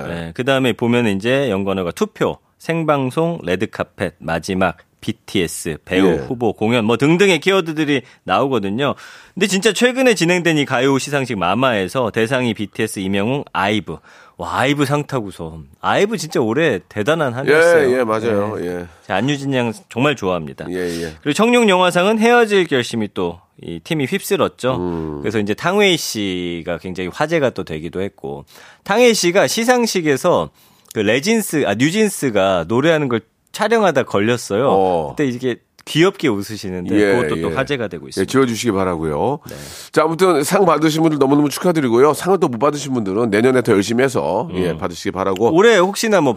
네. 0.06 0.34
그 0.36 0.43
다음에 0.43 0.73
보면 0.73 1.08
이제 1.08 1.49
연관어가 1.49 1.91
투표, 1.91 2.39
생방송, 2.58 3.39
레드카펫, 3.43 4.15
마지막, 4.20 4.78
BTS, 5.00 5.78
배우, 5.86 6.08
예. 6.08 6.15
후보, 6.17 6.54
공연 6.54 6.86
뭐 6.86 6.98
등등의 6.98 7.39
키워드들이 7.39 8.02
나오거든요. 8.24 8.96
근데 9.34 9.48
진짜 9.48 9.72
최근에 9.72 10.15
진행된 10.15 10.58
이 10.58 10.65
가요 10.65 10.98
시상식 10.98 11.38
마마에서 11.38 12.12
대상이 12.12 12.54
BTS 12.54 13.00
임영웅 13.00 13.43
아이브. 13.54 13.98
와, 14.38 14.60
아이브 14.60 14.86
상 14.86 15.06
타고서. 15.06 15.60
아이브 15.82 16.17
진짜 16.17 16.41
올해 16.41 16.80
대단한 16.89 17.34
한 17.34 17.48
예, 17.48 17.54
해였어요. 17.54 18.00
예, 18.00 18.04
맞아요. 18.04 18.58
네. 18.58 18.67
예. 18.67 18.88
자, 19.06 19.15
안유진 19.15 19.54
양 19.54 19.72
정말 19.89 20.15
좋아합니다. 20.15 20.65
예, 20.70 20.76
예. 20.76 21.13
그리고 21.22 21.34
청룡 21.34 21.70
영화상은 21.70 22.20
헤어질 22.20 22.67
결심이 22.67 23.08
또 23.13 23.48
이 23.62 23.80
팀이 23.84 24.06
휩쓸었죠. 24.06 24.76
음. 24.76 25.20
그래서 25.22 25.39
이제 25.39 25.54
탕웨이 25.56 25.98
씨가 25.98 26.78
굉장히 26.78 27.10
화제가 27.12 27.52
또 27.52 27.63
되기도 27.63 28.02
했고 28.02 28.46
탕웨이 28.84 29.15
씨가 29.15 29.48
시상식에서 29.48 30.52
그 30.97 31.01
레진스 31.03 31.63
아 31.67 31.75
뉴진스가 31.75 32.65
노래하는 32.67 33.07
걸 33.07 33.21
촬영하다 33.51 34.03
걸렸어요. 34.03 34.67
어. 34.67 35.10
그때 35.15 35.27
이게 35.29 35.57
귀엽게 35.86 36.27
웃으시는데 36.27 36.95
예, 36.99 37.15
그것도 37.15 37.39
또 37.39 37.51
예. 37.51 37.55
화제가 37.55 37.88
되고 37.88 38.07
예, 38.07 38.10
있습니다. 38.10 38.31
지워주시기 38.31 38.71
바라고요 38.71 39.39
네. 39.47 39.55
자, 39.91 40.03
아무튼 40.03 40.43
상 40.43 40.65
받으신 40.65 41.03
분들 41.03 41.19
너무너무 41.19 41.49
축하드리고요. 41.49 42.15
상을 42.15 42.39
또 42.39 42.47
못 42.47 42.57
받으신 42.57 42.93
분들은 42.95 43.29
내년에 43.29 43.62
더 43.62 43.73
열심히 43.73 44.03
해서 44.03 44.49
예, 44.55 44.75
받으시기 44.75 45.12
바라고. 45.12 45.49
음. 45.49 45.53
올해 45.53 45.77
혹시나 45.77 46.19
뭐 46.19 46.33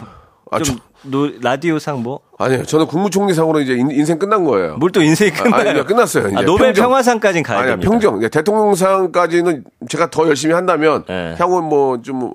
아, 0.53 0.59
좀 0.61 0.77
라디오상 1.41 2.03
뭐뭘또 2.03 2.23
아니요, 2.39 2.65
저는 2.67 2.87
국무총리상으로 2.87 3.61
이제 3.61 3.73
인, 3.73 4.05
생 4.05 4.19
끝난 4.19 4.45
거예요. 4.45 4.77
인생이 5.01 5.31
끝나요? 5.31 5.71
아니, 5.71 5.87
끝났어요. 5.87 6.29
이제 6.29 6.37
아, 6.37 6.43
노벨. 6.43 6.75
평화상까지는 6.75 7.43
가야 7.43 7.59
아니야, 7.61 7.71
됩니다. 7.73 7.91
평정. 7.91 8.23
예, 8.23 8.29
대통령상까지는 8.29 9.65
제가 9.89 10.11
더 10.11 10.29
열심히 10.29 10.53
한다면 10.55 11.05
네. 11.09 11.35
향후 11.39 11.63
뭐좀 11.63 12.35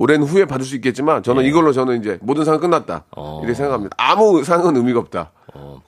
오랜 0.00 0.22
후에 0.22 0.46
받을 0.46 0.64
수 0.64 0.74
있겠지만 0.76 1.22
저는 1.22 1.44
이걸로 1.44 1.72
저는 1.72 2.00
이제 2.00 2.16
모든 2.22 2.46
상은 2.46 2.58
끝났다. 2.58 2.94
예. 2.94 3.00
어. 3.10 3.40
이렇게 3.42 3.52
생각합니다. 3.52 3.94
아무 3.98 4.42
상은 4.44 4.74
의미가 4.74 4.98
없다. 4.98 5.30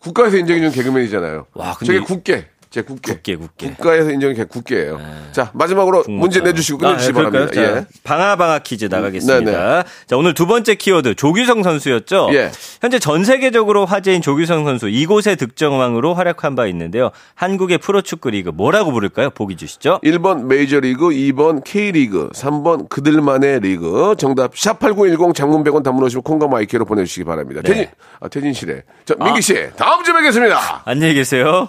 국가에서 0.01 0.37
인정해준 0.37 0.71
개그맨이잖아요. 0.71 1.47
와, 1.55 1.73
근데 1.73 1.87
저게 1.95 1.99
이- 1.99 2.05
국계. 2.07 2.47
제 2.73 2.81
국계. 2.81 3.13
국계, 3.13 3.37
국계. 3.37 3.67
국가에서 3.75 4.11
인정이 4.11 4.33
개 4.35 4.45
국계예요. 4.45 4.99
자, 5.33 5.51
마지막으로 5.53 6.05
문제 6.09 6.41
내주시고 6.41 6.79
끝내주시기 6.79 7.19
아, 7.19 7.23
예, 7.23 7.29
그럴까요? 7.31 7.47
바랍니다. 7.47 7.75
자, 7.75 7.77
예. 7.77 7.87
방아방아 8.03 8.59
퀴즈 8.61 8.87
나가겠습니다. 8.87 9.51
네네. 9.51 9.83
자, 10.07 10.17
오늘 10.17 10.33
두 10.33 10.47
번째 10.47 10.75
키워드 10.75 11.15
조규성 11.17 11.63
선수였죠. 11.63 12.31
예. 12.33 12.51
현재 12.81 12.99
전 12.99 13.25
세계적으로 13.25 13.85
화제인 13.85 14.23
조규성 14.23 14.65
선수 14.65 14.89
이곳의 14.89 15.37
득점왕으로 15.37 16.15
활약한 16.15 16.55
바 16.55 16.67
있는데요. 16.69 17.11
한국의 17.35 17.77
프로축구 17.77 18.31
리그 18.31 18.49
뭐라고 18.49 18.91
부를까요? 18.91 19.29
보기 19.29 19.57
주시죠. 19.57 20.01
1번 20.03 20.45
메이저리그, 20.45 21.11
2번 21.11 21.63
K리그, 21.65 22.31
3번 22.35 22.89
그들만의 22.89 23.61
리그. 23.61 24.15
정답 24.17 24.55
샵8910 24.55 25.35
장문 25.35 25.63
100원 25.63 25.83
단문 25.83 26.05
오십 26.05 26.14
원 26.14 26.23
콩은 26.23 26.49
무료로 26.49 26.87
보내주시기 26.87 27.25
바랍니다. 27.25 27.61
네. 27.63 27.69
태진, 27.69 27.87
아, 28.21 28.29
태진 28.29 28.55
씨래. 28.55 28.83
자, 29.05 29.15
민기 29.23 29.43
씨, 29.43 29.55
다음 29.77 30.03
주에 30.03 30.15
뵙겠습니다. 30.15 30.85
안녕히 30.87 31.13
계세요. 31.13 31.69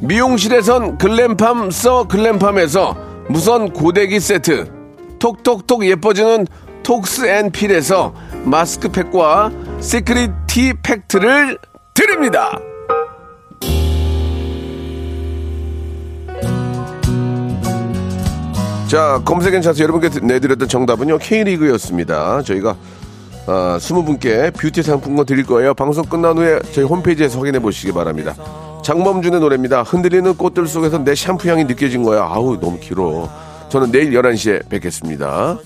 미용실에선 0.00 0.98
글램팜 0.98 1.70
써 1.70 2.06
글램팜에서 2.06 2.96
무선 3.28 3.72
고데기 3.72 4.20
세트 4.20 4.70
톡톡톡 5.18 5.84
예뻐지는 5.86 6.46
톡스앤필에서 6.82 8.14
마스크팩과 8.44 9.50
시크릿 9.80 10.30
티 10.46 10.72
팩트를 10.82 11.58
드립니다. 11.92 12.58
자, 18.86 19.20
검색엔 19.22 19.60
차서 19.60 19.82
여러분께 19.82 20.08
내드렸던 20.22 20.66
정답은요, 20.66 21.18
K리그였습니다. 21.18 22.40
저희가, 22.40 22.74
아, 23.46 23.76
20분께 23.78 24.54
뷰티 24.54 24.82
상품권 24.82 25.26
드릴 25.26 25.44
거예요. 25.44 25.74
방송 25.74 26.06
끝난 26.06 26.38
후에 26.38 26.58
저희 26.72 26.86
홈페이지에서 26.86 27.38
확인해 27.38 27.58
보시기 27.58 27.92
바랍니다. 27.92 28.34
장범준의 28.88 29.40
노래입니다. 29.40 29.82
흔들리는 29.82 30.34
꽃들 30.34 30.66
속에서 30.66 30.96
내 30.96 31.14
샴푸 31.14 31.50
향이 31.50 31.64
느껴진 31.64 32.02
거야. 32.02 32.22
아우, 32.22 32.58
너무 32.58 32.80
길어. 32.80 33.28
저는 33.68 33.92
내일 33.92 34.12
11시에 34.12 34.66
뵙겠습니다. 34.70 35.58